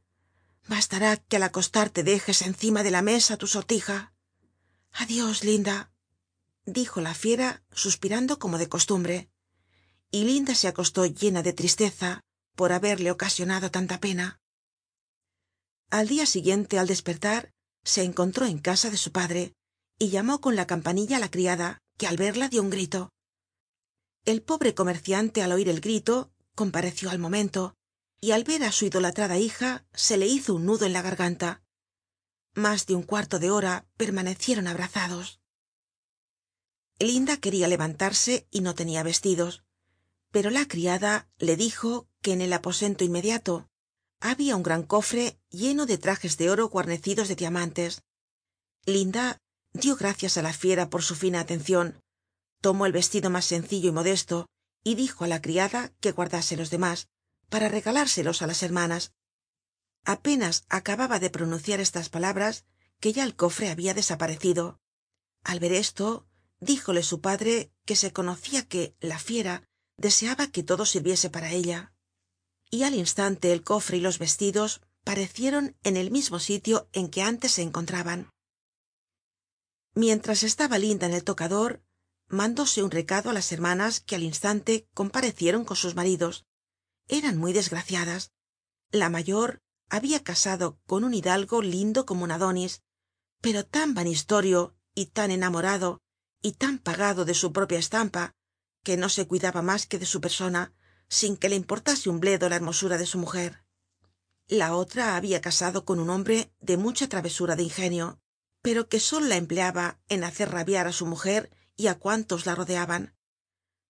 bastará 0.67 1.17
que 1.17 1.38
al 1.38 1.43
acostarte 1.43 2.04
dejes 2.04 2.41
encima 2.41 2.84
de 2.84 2.91
la 2.91 3.02
mesa 3.02 3.38
tu 3.38 3.47
sortija. 3.47 4.13
Adiós 4.91 5.43
linda 5.43 5.91
dijo 6.65 7.02
la 7.02 7.13
fiera 7.13 7.63
suspirando 7.71 8.39
como 8.39 8.58
de 8.58 8.69
costumbre. 8.69 9.30
Y 10.12 10.26
linda 10.26 10.56
se 10.56 10.67
acostó 10.67 11.06
llena 11.06 11.41
de 11.41 11.54
tristeza 11.54 12.23
por 12.56 12.71
haberle 12.71 13.10
ocasionado 13.12 13.71
tanta 13.71 13.99
pena. 13.99 14.39
Al 15.89 16.08
dia 16.08 16.26
siguiente 16.26 16.78
al 16.78 16.88
despertar 16.88 17.53
se 17.84 18.04
encontró 18.04 18.46
en 18.46 18.60
casa 18.60 18.89
de 18.89 18.98
su 18.98 19.12
padre 19.12 19.54
y 20.00 20.10
llamó 20.10 20.41
con 20.41 20.56
la 20.56 20.67
campanilla 20.67 21.17
á 21.17 21.19
la 21.19 21.32
criada 21.32 21.80
que 21.98 22.08
al 22.08 22.17
verla 22.17 22.50
dio 22.50 22.62
un 22.62 22.69
grito. 22.69 23.10
El 24.26 24.41
pobre 24.41 24.74
comerciante 24.74 25.41
al 25.41 25.52
oir 25.52 25.69
el 25.69 25.82
grito 25.82 26.32
compareció 26.56 27.10
al 27.10 27.19
momento 27.19 27.76
y 28.22 28.32
al 28.32 28.43
ver 28.43 28.63
á 28.63 28.72
su 28.72 28.86
idolatrada 28.86 29.38
hija 29.38 29.86
se 29.93 30.17
le 30.17 30.28
hizo 30.28 30.56
un 30.56 30.65
nudo 30.65 30.86
en 30.86 30.93
la 30.93 31.02
garganta. 31.02 31.62
Mas 32.56 32.86
de 32.86 32.96
un 32.96 33.04
cuarto 33.04 33.39
de 33.39 33.52
hora 33.52 33.86
permanecieron 33.98 34.67
abrazados. 34.67 35.41
Linda 37.00 37.38
quería 37.38 37.67
levantarse 37.67 38.48
y 38.52 38.62
no 38.62 38.76
tenia 38.76 39.04
vestidos 39.04 39.63
pero 40.34 40.50
la 40.50 40.67
criada 40.67 41.30
le 41.38 41.56
dijo 41.56 42.10
que 42.24 42.34
en 42.34 42.41
el 42.41 42.54
aposento 42.54 43.04
inmediato 43.04 43.69
habia 44.24 44.56
un 44.56 44.64
gran 44.64 44.84
cofre 44.84 45.38
lleno 45.50 45.86
de 45.86 45.98
trajes 45.98 46.38
de 46.38 46.50
oro 46.50 46.70
guarnecidos 46.70 47.28
de 47.28 47.36
diamantes. 47.36 48.02
Linda 48.86 49.26
dio 49.74 49.94
gracias 49.98 50.38
á 50.38 50.42
la 50.42 50.54
fiera 50.54 50.90
por 50.90 51.04
su 51.04 51.14
fina 51.16 51.42
atencion 51.42 52.00
tomó 52.62 52.86
el 52.86 52.94
vestido 52.94 53.30
mas 53.30 53.46
sencillo 53.46 53.90
y 53.90 53.92
modesto 53.92 54.48
y 54.82 54.96
dijo 54.96 55.26
á 55.26 55.28
la 55.28 55.42
criada 55.42 55.92
que 56.00 56.14
guardase 56.14 56.56
los 56.56 56.70
demás 56.70 57.10
para 57.50 57.68
regalárselos 57.68 58.42
á 58.42 58.48
las 58.48 58.64
hermanas. 58.64 59.12
Apenas 60.06 60.64
acababa 60.70 61.20
de 61.20 61.30
pronunciar 61.30 61.82
estas 61.82 62.08
palabras 62.08 62.64
que 63.02 63.12
ya 63.12 63.26
el 63.26 63.36
cofre 63.36 63.70
habia 63.70 63.94
desaparecido. 63.94 64.80
Al 65.44 65.60
ver 65.60 65.74
esto 65.74 66.26
díjole 66.62 67.04
su 67.04 67.20
padre 67.20 67.74
que 67.84 67.98
se 67.98 68.14
conocia 68.14 68.66
que 68.66 68.96
la 69.02 69.20
fiera 69.20 69.68
deseaba 69.98 70.48
que 70.48 70.64
todo 70.64 70.86
sirviese 70.86 71.30
para 71.30 71.52
ella 71.52 71.92
y 72.74 72.82
al 72.82 72.96
instante 72.96 73.54
el 73.54 73.64
cofre 73.64 73.98
y 73.98 74.00
los 74.00 74.18
vestidos 74.18 74.82
parecieron 75.04 75.78
en 75.84 75.96
el 75.96 76.10
mismo 76.10 76.40
sitio 76.40 76.90
en 76.92 77.08
que 77.08 77.22
antes 77.22 77.52
se 77.52 77.62
encontraban. 77.62 78.32
Mientras 79.94 80.42
estaba 80.42 80.80
linda 80.80 81.06
en 81.06 81.14
el 81.14 81.24
tocador 81.24 81.84
mandóse 82.30 82.82
un 82.82 82.90
recado 82.90 83.30
á 83.30 83.34
las 83.34 83.52
hermanas 83.52 84.00
que 84.00 84.16
al 84.16 84.24
instante 84.24 84.88
comparecieron 84.96 85.66
con 85.66 85.78
sus 85.78 85.94
maridos. 85.94 86.46
Eran 87.08 87.38
muy 87.38 87.54
desgraciadas. 87.54 88.32
La 88.90 89.10
mayor 89.10 89.62
habia 89.88 90.24
casado 90.24 90.80
con 90.88 91.04
un 91.04 91.14
hidalgo 91.14 91.62
lindo 91.62 92.08
como 92.08 92.24
un 92.24 92.32
adonis 92.32 92.82
pero 93.40 93.68
tan 93.68 93.94
vanistorio 93.94 94.74
y 94.96 95.04
tan 95.18 95.30
enamorado 95.30 96.02
y 96.42 96.54
tan 96.54 96.80
pagado 96.80 97.24
de 97.24 97.36
su 97.36 97.54
propia 97.54 97.78
estampa 97.78 98.34
que 98.84 98.98
no 98.98 99.10
se 99.10 99.28
cuidaba 99.28 99.62
mas 99.62 99.86
que 99.86 100.00
de 100.00 100.08
su 100.08 100.22
persona 100.22 100.74
sin 101.10 101.38
que 101.38 101.50
le 101.50 101.56
importase 101.56 102.10
un 102.10 102.20
bledo 102.20 102.50
la 102.50 102.56
hermosura 102.56 102.98
de 102.98 103.06
su 103.06 103.18
mujer. 103.18 103.63
La 104.48 104.76
otra 104.76 105.16
habia 105.16 105.42
casado 105.42 105.86
con 105.86 106.00
un 106.00 106.10
hombre 106.10 106.52
de 106.60 106.78
mucha 106.78 107.08
travesura 107.08 107.56
de 107.56 107.63
ingenio 107.63 108.20
pero 108.63 108.88
que 108.88 109.02
solo 109.02 109.28
la 109.28 109.36
empleaba 109.36 110.00
en 110.08 110.24
hacer 110.24 110.50
rabiar 110.50 110.88
á 110.88 110.94
su 110.94 111.06
mujer 111.06 111.52
y 111.76 111.88
á 111.88 112.00
cuantos 112.00 112.46
la 112.48 112.56
rodeaban. 112.56 113.13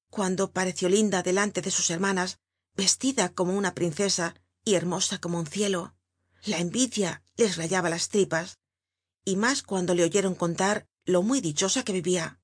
Cuando 0.09 0.51
pareció 0.51 0.89
linda 0.89 1.21
delante 1.21 1.61
de 1.61 1.69
sus 1.69 1.91
hermanas 1.91 2.39
vestida 2.75 3.29
como 3.29 3.55
una 3.55 3.75
princesa 3.75 4.33
y 4.65 4.73
hermosa 4.73 5.19
como 5.19 5.37
un 5.37 5.45
cielo 5.45 5.95
la 6.43 6.57
envidia 6.57 7.21
les 7.37 7.55
rayaba 7.55 7.89
las 7.89 8.09
tripas 8.09 8.57
y 9.23 9.35
más 9.37 9.61
cuando 9.61 9.93
le 9.93 10.03
oyeron 10.03 10.35
contar 10.35 10.87
lo 11.05 11.21
muy 11.21 11.39
dichosa 11.39 11.83
que 11.83 11.93
vivia 11.93 12.39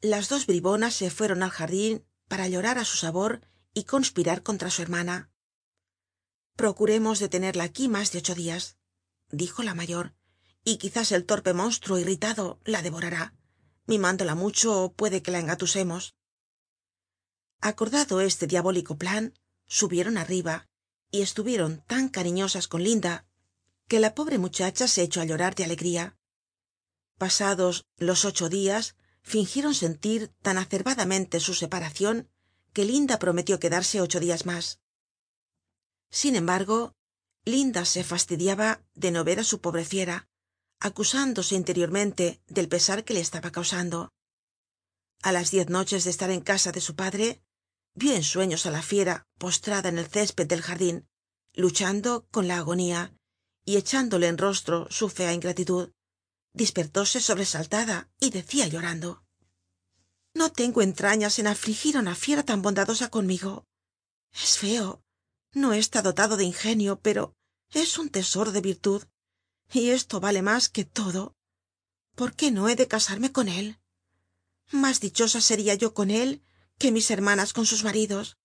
las 0.00 0.28
dos 0.28 0.46
bribonas 0.46 0.94
se 0.94 1.10
fueron 1.10 1.42
al 1.42 1.50
jardin 1.50 2.04
para 2.28 2.46
llorar 2.46 2.78
á 2.78 2.84
su 2.84 2.96
sabor 2.96 3.40
y 3.74 3.84
conspirar 3.84 4.42
contra 4.42 4.70
su 4.70 4.82
hermana. 4.82 5.30
Procuremos 6.56 7.18
detenerla 7.18 7.64
aquí 7.64 7.88
mas 7.88 8.12
de 8.12 8.18
ocho 8.18 8.34
dias 8.34 8.76
dijo 9.30 9.62
la 9.62 9.74
mayor 9.74 10.14
y 10.64 10.76
quizás 10.76 11.10
el 11.12 11.24
torpe 11.24 11.54
monstruo 11.54 11.98
irritado 11.98 12.60
la 12.64 12.82
devorará. 12.82 13.34
Mimándola 13.86 14.34
mucho 14.34 14.92
puede 14.96 15.22
que 15.22 15.32
la 15.32 15.40
engatusemos. 15.40 16.14
Acordado 17.60 18.20
este 18.20 18.46
diabólico 18.46 18.96
plan 18.96 19.34
subieron 19.66 20.18
arriba 20.18 20.68
y 21.10 21.22
estuvieron 21.22 21.82
tan 21.86 22.08
cariñosas 22.08 22.68
con 22.68 22.82
linda 22.82 23.26
que 23.88 24.00
la 24.00 24.14
pobre 24.14 24.38
muchacha 24.38 24.86
se 24.86 25.02
echó 25.02 25.20
á 25.20 25.24
llorar 25.24 25.54
de 25.54 25.64
alegría. 25.64 26.16
Pasados 27.18 27.86
los 27.96 28.24
ocho 28.24 28.48
dias 28.48 28.96
fingieron 29.22 29.74
sentir 29.74 30.28
tan 30.42 30.58
acerbadamente 30.58 31.40
su 31.40 31.54
separacion 31.54 32.28
que 32.72 32.84
linda 32.84 33.18
prometió 33.18 33.58
quedarse 33.58 34.00
ocho 34.00 34.20
dias 34.20 34.46
mas 34.46 34.80
sin 36.10 36.36
embargo 36.36 36.94
linda 37.44 37.84
se 37.84 38.04
fastidiaba 38.04 38.82
de 38.94 39.10
no 39.10 39.24
ver 39.24 39.40
á 39.40 39.44
su 39.44 39.60
pobre 39.60 39.84
fiera 39.84 40.28
acusándose 40.82 41.54
interiormente 41.54 42.42
del 42.48 42.68
pesar 42.68 43.04
que 43.04 43.14
le 43.14 43.20
estaba 43.20 43.52
causando. 43.52 44.10
A 45.22 45.30
las 45.30 45.52
diez 45.52 45.68
noches 45.68 46.02
de 46.02 46.10
estar 46.10 46.30
en 46.30 46.40
casa 46.40 46.72
de 46.72 46.80
su 46.80 46.96
padre 46.96 47.40
vio 47.94 48.14
en 48.14 48.24
sueños 48.24 48.66
á 48.66 48.70
la 48.72 48.82
fiera 48.82 49.24
postrada 49.38 49.88
en 49.88 49.98
el 49.98 50.08
césped 50.08 50.46
del 50.48 50.62
jardin 50.62 51.06
luchando 51.54 52.26
con 52.30 52.48
la 52.48 52.56
agonía 52.56 53.14
y 53.64 53.76
echándole 53.76 54.26
en 54.26 54.38
rostro 54.38 54.88
su 54.90 55.08
fea 55.08 55.32
ingratitud. 55.32 55.92
Despertóse 56.52 57.20
sobresaltada 57.20 58.10
y 58.18 58.30
decia 58.30 58.66
llorando 58.66 59.21
no 60.34 60.52
tengo 60.52 60.82
entrañas 60.82 61.38
en 61.38 61.46
afligir 61.46 61.96
á 61.96 62.00
una 62.00 62.14
fiera 62.14 62.42
tan 62.42 62.62
bondadosa 62.62 63.08
conmigo. 63.08 63.66
Es 64.32 64.58
feo. 64.58 65.02
No 65.52 65.72
está 65.72 66.02
dotado 66.02 66.36
de 66.36 66.44
ingenio 66.44 67.00
pero 67.00 67.34
es 67.70 67.98
un 67.98 68.08
tesoro 68.08 68.50
de 68.52 68.60
virtud. 68.60 69.02
Y 69.72 69.90
esto 69.90 70.20
vale 70.20 70.42
más 70.42 70.68
que 70.68 70.84
todo. 70.84 71.36
Por 72.14 72.34
qué 72.34 72.50
no 72.50 72.68
he 72.68 72.76
de 72.76 72.88
casarme 72.88 73.32
con 73.32 73.48
él 73.48 73.78
más 74.72 75.00
dichosa 75.00 75.40
seria 75.40 75.74
yo 75.74 75.94
con 75.94 76.10
él 76.10 76.42
que 76.78 76.92
mis 76.92 77.10
hermanas 77.10 77.52
con 77.52 77.66
sus 77.66 77.84
maridos. 77.84 78.38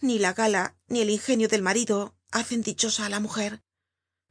Ni 0.00 0.18
la 0.18 0.32
gala 0.32 0.76
ni 0.88 1.00
el 1.00 1.10
ingenio 1.10 1.48
del 1.48 1.62
marido 1.62 2.16
hacen 2.30 2.62
dichosa 2.62 3.06
á 3.06 3.08
la 3.08 3.20
mujer. 3.20 3.62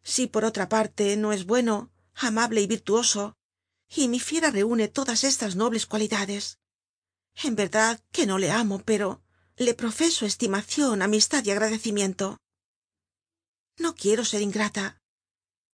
Si 0.04 0.28
por 0.28 0.44
otra 0.46 0.68
parte 0.68 1.16
no 1.18 1.32
es 1.32 1.46
bueno 1.46 1.92
amable 2.16 2.62
y 2.62 2.68
virtuoso 2.68 3.38
y 3.96 4.08
mi 4.08 4.20
fiera 4.20 4.52
reúne 4.52 4.88
todas 4.88 5.24
estas 5.24 5.56
nobles 5.56 5.86
cualidades 5.86 6.60
en 7.44 7.56
verdad 7.56 8.04
que 8.12 8.26
no 8.26 8.38
le 8.38 8.52
amo 8.52 8.82
pero 8.86 9.24
le 9.58 9.74
profeso 9.74 10.26
estimacion 10.26 11.02
amistad 11.02 11.44
y 11.46 11.52
agradecimiento. 11.52 12.38
No 13.78 13.96
quiero 13.96 14.26
ser 14.26 14.42
ingrata. 14.42 15.02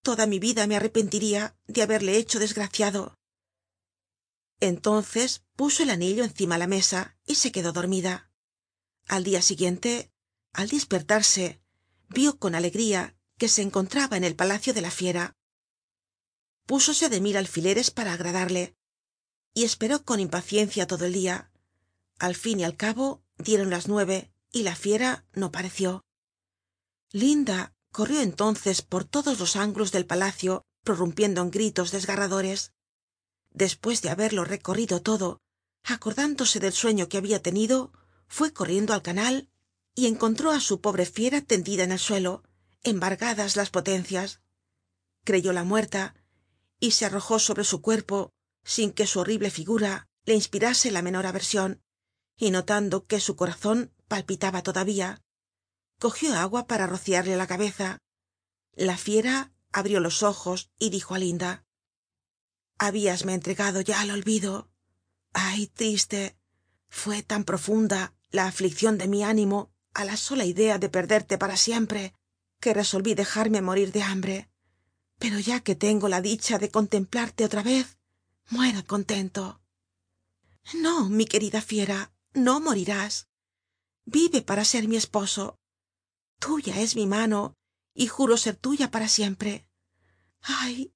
Toda 0.02 0.26
mi 0.26 0.38
vida 0.38 0.66
me 0.66 0.76
arrepentiría 0.76 1.56
de 1.66 1.82
haberle 1.82 2.16
hecho 2.16 2.38
desgraciado. 2.38 3.14
Entonces 4.60 5.42
puso 5.56 5.82
el 5.82 5.90
anillo 5.90 6.24
encima 6.24 6.58
la 6.58 6.66
mesa 6.66 7.16
y 7.26 7.36
se 7.36 7.52
quedó 7.52 7.72
dormida. 7.72 8.30
Al 9.06 9.24
dia 9.24 9.42
siguiente 9.42 10.10
al 10.52 10.68
despertarse 10.68 11.60
vio 12.08 12.38
con 12.38 12.54
alegría 12.54 13.14
que 13.36 13.48
se 13.48 13.62
encontraba 13.62 14.16
en 14.16 14.24
el 14.24 14.36
palacio 14.36 14.72
de 14.72 14.80
la 14.80 14.90
fiera. 14.90 15.34
Púsose 16.64 17.08
de 17.08 17.20
mil 17.20 17.36
alfileres 17.36 17.90
para 17.90 18.14
agradarle 18.14 18.74
y 19.56 19.64
esperó 19.64 20.04
con 20.04 20.20
impaciencia 20.20 20.86
todo 20.86 21.06
el 21.06 21.14
dia 21.14 21.50
al 22.18 22.34
fin 22.34 22.60
y 22.60 22.64
al 22.64 22.76
cabo 22.76 23.22
dieron 23.38 23.70
las 23.70 23.88
nueve 23.88 24.30
y 24.52 24.64
la 24.64 24.76
fiera 24.76 25.24
no 25.32 25.50
pareció. 25.50 26.04
Linda 27.10 27.72
corrió 27.90 28.20
entonces 28.20 28.82
por 28.82 29.04
todos 29.04 29.38
los 29.38 29.56
ángulos 29.56 29.92
del 29.92 30.04
palacio 30.04 30.66
prorrumpiendo 30.84 31.40
en 31.40 31.50
gritos 31.50 31.90
desgarradores. 31.90 32.72
Despues 33.50 34.02
de 34.02 34.10
haberlo 34.10 34.44
recorrido 34.44 35.00
todo 35.00 35.40
acordándose 35.84 36.60
del 36.60 36.74
sueño 36.74 37.08
que 37.08 37.16
habia 37.16 37.40
tenido 37.40 37.92
fue 38.28 38.52
corriendo 38.52 38.92
al 38.92 39.00
canal 39.00 39.48
y 39.94 40.06
encontró 40.06 40.50
á 40.50 40.60
su 40.60 40.82
pobre 40.82 41.06
fiera 41.06 41.40
tendida 41.40 41.82
en 41.84 41.92
el 41.92 41.98
suelo 41.98 42.42
embargadas 42.82 43.56
las 43.56 43.70
potencias. 43.70 44.42
Creyóla 45.24 45.64
muerta 45.64 46.14
y 46.78 46.90
se 46.90 47.06
arrojó 47.06 47.38
sobre 47.38 47.64
su 47.64 47.80
cuerpo 47.80 48.35
sin 48.66 48.92
que 48.92 49.06
su 49.06 49.20
horrible 49.20 49.50
figura 49.50 50.08
le 50.26 50.34
inspirase 50.34 50.90
la 50.90 51.00
menor 51.00 51.24
aversion 51.24 51.80
y 52.36 52.50
notando 52.50 53.06
que 53.06 53.20
su 53.20 53.36
corazon 53.36 53.94
palpitaba 54.08 54.62
todavía 54.62 55.22
cogió 55.98 56.34
agua 56.34 56.66
para 56.66 56.86
rociarle 56.86 57.36
la 57.36 57.46
cabeza. 57.46 58.02
La 58.74 58.98
fiera 58.98 59.52
abrió 59.72 60.00
los 60.00 60.22
ojos 60.22 60.70
y 60.78 60.90
dijo 60.90 61.14
á 61.14 61.18
linda 61.18 61.66
habíasme 62.78 63.34
entregado 63.34 63.80
ya 63.80 64.00
al 64.00 64.10
olvido. 64.10 64.68
Ay 65.32 65.68
triste. 65.68 66.36
Fue 66.88 67.22
tan 67.22 67.44
profunda 67.44 68.14
la 68.30 68.46
afliccion 68.46 68.98
de 68.98 69.08
mi 69.08 69.22
ánimo 69.22 69.72
á 69.94 70.04
la 70.04 70.16
sola 70.16 70.44
idea 70.44 70.78
de 70.78 70.88
perderte 70.88 71.38
para 71.38 71.56
siempre 71.56 72.14
que 72.60 72.74
resolví 72.74 73.14
dejarme 73.14 73.62
morir 73.62 73.92
de 73.92 74.02
hambre. 74.02 74.50
Pero 75.18 75.38
ya 75.38 75.60
que 75.60 75.74
tengo 75.74 76.08
la 76.08 76.20
dicha 76.20 76.58
de 76.58 76.70
contemplarte 76.70 77.44
otra 77.44 77.62
vez 77.62 77.98
muero 78.48 78.84
contento. 78.86 79.60
No 80.74 81.08
mi 81.08 81.26
querida 81.26 81.60
fiera 81.60 82.12
no 82.34 82.60
morirás. 82.60 83.28
Vive 84.04 84.42
para 84.42 84.64
ser 84.64 84.88
mi 84.88 84.96
esposo. 84.96 85.58
Tuya 86.38 86.80
es 86.80 86.96
mi 86.96 87.06
mano 87.06 87.54
y 87.94 88.08
juro 88.08 88.36
ser 88.36 88.56
tuya 88.56 88.90
para 88.90 89.08
siempre. 89.08 89.68
Ay 90.42 90.92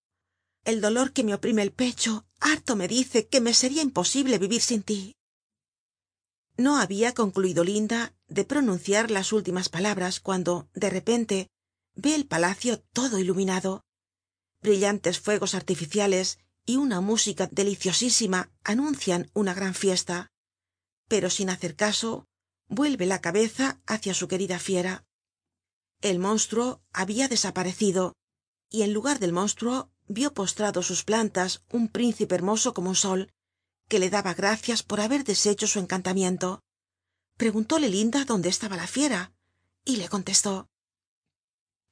el 0.65 0.81
dolor 0.81 1.13
que 1.13 1.25
me 1.25 1.35
oprime 1.35 1.63
el 1.63 1.73
pecho 1.73 2.27
harto 2.39 2.77
me 2.77 2.89
dice 2.89 3.27
que 3.27 3.41
me 3.41 3.55
seria 3.55 3.83
imposible 3.83 4.39
vivir 4.39 4.61
sin 4.61 4.83
ti. 4.83 5.17
No 6.57 6.79
habia 6.79 7.15
concluido 7.15 7.65
linda 7.65 8.15
de 8.29 8.45
pronunciar 8.45 9.11
las 9.11 9.33
últimas 9.33 9.69
palabras 9.69 10.21
cuando 10.21 10.69
de 10.75 10.91
repente 10.91 11.49
ve 11.95 12.15
el 12.15 12.27
palacio 12.27 12.81
todo 12.81 13.19
iluminado. 13.19 13.83
Brillantes 14.61 15.19
fuegos 15.19 15.55
artificiales 15.55 16.39
y 16.71 16.77
una 16.77 17.01
música 17.01 17.49
deliciosísima 17.51 18.51
anuncian 18.63 19.31
una 19.35 19.55
gran 19.55 19.75
fiesta. 19.75 20.31
Pero 21.09 21.29
sin 21.29 21.51
hacer 21.51 21.75
caso 21.75 22.27
vuelve 22.69 23.07
la 23.07 23.21
cabeza 23.21 23.81
hacia 23.87 24.15
su 24.15 24.29
querida 24.29 24.59
fiera. 24.59 25.05
El 26.01 26.21
monstruo 26.21 26.81
habia 26.93 27.27
desaparecido 27.27 28.15
y 28.71 28.83
en 28.83 28.93
lugar 28.93 29.19
del 29.19 29.33
monstruo 29.33 29.91
vio 30.07 30.33
postrado 30.33 30.83
sus 30.83 31.03
plantas 31.03 31.63
un 31.73 31.89
príncipe 31.89 32.37
hermoso 32.37 32.73
como 32.73 32.91
un 32.91 32.97
sol 32.97 33.33
que 33.89 33.99
le 33.99 34.09
daba 34.09 34.35
gracias 34.35 34.85
por 34.85 35.01
haber 35.01 35.25
deshecho 35.25 35.67
su 35.67 35.81
encantamiento. 35.81 36.63
Preguntóle 37.37 37.89
linda 37.89 38.25
dónde 38.25 38.49
estaba 38.49 38.77
la 38.77 38.87
fiera 38.87 39.33
y 39.85 39.97
le 39.97 40.09
contestó 40.09 40.71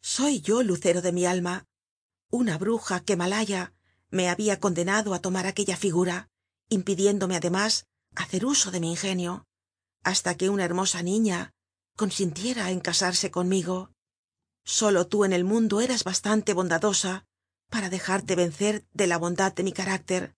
soy 0.00 0.40
yo 0.40 0.62
lucero 0.62 1.02
de 1.02 1.12
mi 1.12 1.26
alma 1.26 1.66
una 2.30 2.56
bruja 2.58 3.00
que 3.00 3.16
malaya 3.16 3.74
me 4.10 4.28
había 4.28 4.60
condenado 4.60 5.14
a 5.14 5.20
tomar 5.20 5.46
aquella 5.46 5.76
figura 5.76 6.28
impidiéndome 6.68 7.36
además 7.36 7.86
hacer 8.14 8.44
uso 8.44 8.70
de 8.70 8.80
mi 8.80 8.90
ingenio 8.90 9.46
hasta 10.02 10.36
que 10.36 10.48
una 10.48 10.64
hermosa 10.64 11.02
niña 11.02 11.52
consintiera 11.96 12.70
en 12.70 12.80
casarse 12.80 13.30
conmigo. 13.30 13.90
Solo 14.64 15.06
tú 15.06 15.24
en 15.24 15.32
el 15.32 15.44
mundo 15.44 15.80
eras 15.80 16.04
bastante 16.04 16.54
bondadosa 16.54 17.26
para 17.68 17.90
dejarte 17.90 18.36
vencer 18.36 18.86
de 18.92 19.06
la 19.06 19.18
bondad 19.18 19.52
de 19.52 19.62
mi 19.62 19.72
carácter. 19.72 20.34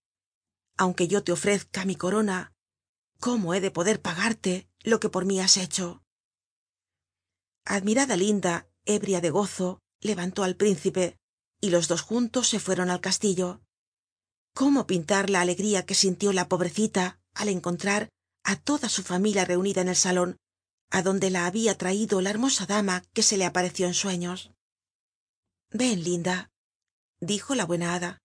Aunque 0.77 1.09
yo 1.09 1.23
te 1.23 1.33
ofrezca 1.33 1.85
mi 1.85 1.97
corona 1.97 2.53
cómo 3.19 3.55
he 3.55 3.61
de 3.61 3.71
poder 3.71 4.01
pagarte 4.01 4.69
lo 4.83 4.99
que 4.99 5.11
por 5.11 5.25
mí 5.27 5.41
has 5.41 5.57
hecho 5.57 6.03
admirada 7.65 8.17
linda 8.17 8.67
ébria 8.85 9.21
de 9.21 9.31
gozo 9.31 9.81
levantó 10.01 10.43
al 10.43 10.57
príncipe 10.57 11.20
y 11.61 11.71
los 11.71 11.89
dos 11.89 12.03
juntos 12.03 12.49
se 12.49 12.61
fueron 12.61 12.91
al 12.91 13.01
castillo. 13.01 13.61
Cómo 14.55 14.87
pintar 14.87 15.31
la 15.31 15.41
alegría 15.41 15.85
que 15.87 15.95
sintió 15.95 16.33
la 16.33 16.49
pobrecita 16.49 17.21
al 17.35 17.49
encontrar 17.49 18.09
á 18.43 18.57
toda 18.57 18.89
su 18.89 19.03
familia 19.03 19.45
reunida 19.45 19.81
en 19.81 19.89
el 19.89 19.97
salon 19.97 20.37
adonde 20.91 21.31
la 21.31 21.47
había 21.47 21.79
traído 21.79 22.21
la 22.21 22.31
hermosa 22.31 22.67
dama 22.67 23.05
que 23.13 23.23
se 23.23 23.37
le 23.37 23.45
apareció 23.45 23.87
en 23.87 23.95
sueños. 23.95 24.51
Ven 25.71 26.03
linda 26.03 26.51
dijo 27.21 27.55
la 27.55 27.67
buena 27.67 27.95
hada 27.95 28.23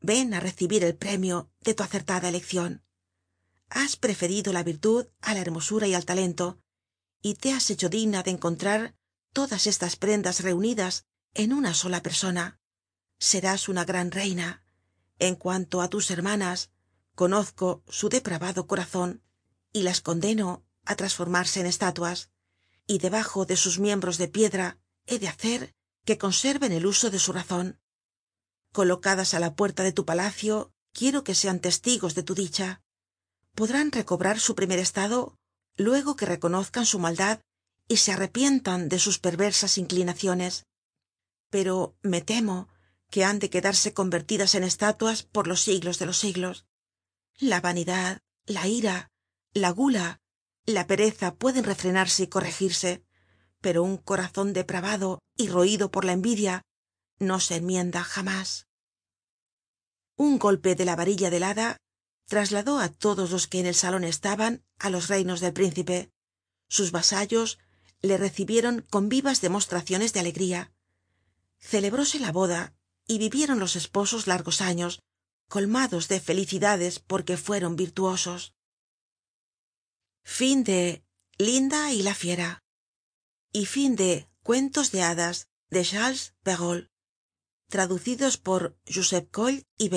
ven 0.00 0.34
á 0.34 0.40
recibir 0.40 0.82
el 0.82 0.96
premio 0.96 1.50
de 1.60 1.74
tu 1.74 1.82
acertada 1.82 2.28
eleccion 2.28 2.82
has 3.68 3.96
preferido 3.96 4.52
la 4.52 4.62
virtud 4.62 5.06
á 5.20 5.34
la 5.34 5.40
hermosura 5.40 5.86
y 5.86 5.94
al 5.94 6.06
talento 6.06 6.58
y 7.22 7.34
te 7.34 7.52
has 7.52 7.70
hecho 7.70 7.88
digna 7.88 8.22
de 8.22 8.30
encontrar 8.30 8.96
todas 9.32 9.66
estas 9.66 9.96
prendas 9.96 10.40
reunidas 10.40 11.04
en 11.34 11.52
una 11.52 11.74
sola 11.74 12.02
persona 12.02 12.58
serás 13.18 13.68
una 13.68 13.84
gran 13.84 14.10
reina. 14.10 14.62
En 15.18 15.34
cuanto 15.34 15.80
á 15.80 15.88
tus 15.88 16.10
hermanas 16.10 16.70
conozco 17.14 17.82
su 17.88 18.08
depravado 18.08 18.66
corazon 18.66 19.22
y 19.72 19.82
las 19.82 20.00
condeno 20.00 20.64
á 20.84 20.94
transformarse 20.96 21.60
en 21.60 21.66
estatuas. 21.66 22.30
Y 22.86 22.98
debajo 22.98 23.44
de 23.44 23.56
sus 23.56 23.78
miembros 23.78 24.18
de 24.18 24.28
piedra 24.28 24.78
he 25.06 25.18
de 25.18 25.28
hacer 25.28 25.74
que 26.04 26.18
conserven 26.18 26.72
el 26.72 26.86
uso 26.86 27.10
de 27.10 27.18
su 27.18 27.32
razon 27.32 27.78
colocadas 28.72 29.34
á 29.34 29.40
la 29.40 29.54
puerta 29.54 29.82
de 29.82 29.92
tu 29.92 30.04
palacio 30.04 30.72
quiero 30.92 31.24
que 31.24 31.34
sean 31.34 31.60
testigos 31.60 32.14
de 32.14 32.22
tu 32.22 32.34
dicha. 32.34 32.82
Podrán 33.54 33.90
recobrar 33.92 34.38
su 34.38 34.54
primer 34.54 34.78
estado 34.78 35.36
luego 35.76 36.16
que 36.16 36.26
reconozcan 36.26 36.86
su 36.86 36.98
maldad 36.98 37.40
y 37.88 37.96
se 37.98 38.12
arrepientan 38.12 38.88
de 38.88 38.98
sus 38.98 39.18
perversas 39.18 39.78
inclinaciones. 39.78 40.66
Pero 41.50 41.96
me 42.02 42.20
temo 42.20 42.68
que 43.10 43.24
han 43.24 43.38
de 43.38 43.50
quedarse 43.50 43.94
convertidas 43.94 44.54
en 44.54 44.64
estatuas 44.64 45.22
por 45.22 45.46
los 45.46 45.62
siglos 45.62 45.98
de 45.98 46.06
los 46.06 46.18
siglos. 46.18 46.66
La 47.38 47.60
vanidad 47.60 48.20
la 48.46 48.66
ira 48.66 49.10
la 49.52 49.70
gula 49.70 50.20
la 50.66 50.86
pereza 50.86 51.34
pueden 51.34 51.64
refrenarse 51.64 52.24
y 52.24 52.26
corregirse 52.26 53.02
pero 53.60 53.82
un 53.82 53.96
corazon 53.96 54.52
depravado 54.52 55.20
y 55.36 55.48
roido 55.48 55.90
por 55.90 56.04
la 56.04 56.12
envidia 56.12 56.62
no 57.18 57.40
se 57.40 57.56
enmienda 57.56 58.04
jamás. 58.04 58.66
Un 60.16 60.38
golpe 60.38 60.74
de 60.74 60.84
la 60.84 60.96
varilla 60.96 61.30
del 61.30 61.42
hada 61.42 61.76
trasladó 62.26 62.78
á 62.78 62.88
todos 62.88 63.30
los 63.30 63.46
que 63.46 63.60
en 63.60 63.66
el 63.66 63.74
salon 63.74 64.04
estaban 64.04 64.64
á 64.78 64.90
los 64.90 65.08
reinos 65.08 65.40
del 65.40 65.52
príncipe. 65.52 66.10
Sus 66.68 66.92
vasallos 66.92 67.58
le 68.00 68.16
recibieron 68.16 68.84
con 68.90 69.08
vivas 69.08 69.40
demostraciones 69.40 70.12
de 70.12 70.20
alegría. 70.20 70.72
Celebróse 71.58 72.20
la 72.20 72.30
boda 72.30 72.74
y 73.08 73.18
vivieron 73.18 73.58
los 73.58 73.74
esposos 73.74 74.28
largos 74.28 74.60
años 74.60 75.02
colmados 75.48 76.06
de 76.08 76.20
felicidades 76.20 77.00
porque 77.00 77.36
fueron 77.36 77.74
virtuosos. 77.74 78.54
Linda 81.38 81.92
y 81.92 82.02
la 82.02 82.14
fiera. 82.14 82.62
Y 83.52 83.66
fin 83.66 83.96
de 83.96 84.28
cuentos 84.42 84.92
de 84.92 85.02
hadas 85.02 85.48
de 85.70 85.84
charles 85.84 86.34
perrault 86.42 86.88
traducidos 87.68 88.38
por 88.38 88.78
josep 88.86 89.30
coll 89.30 89.64
y 89.76 89.88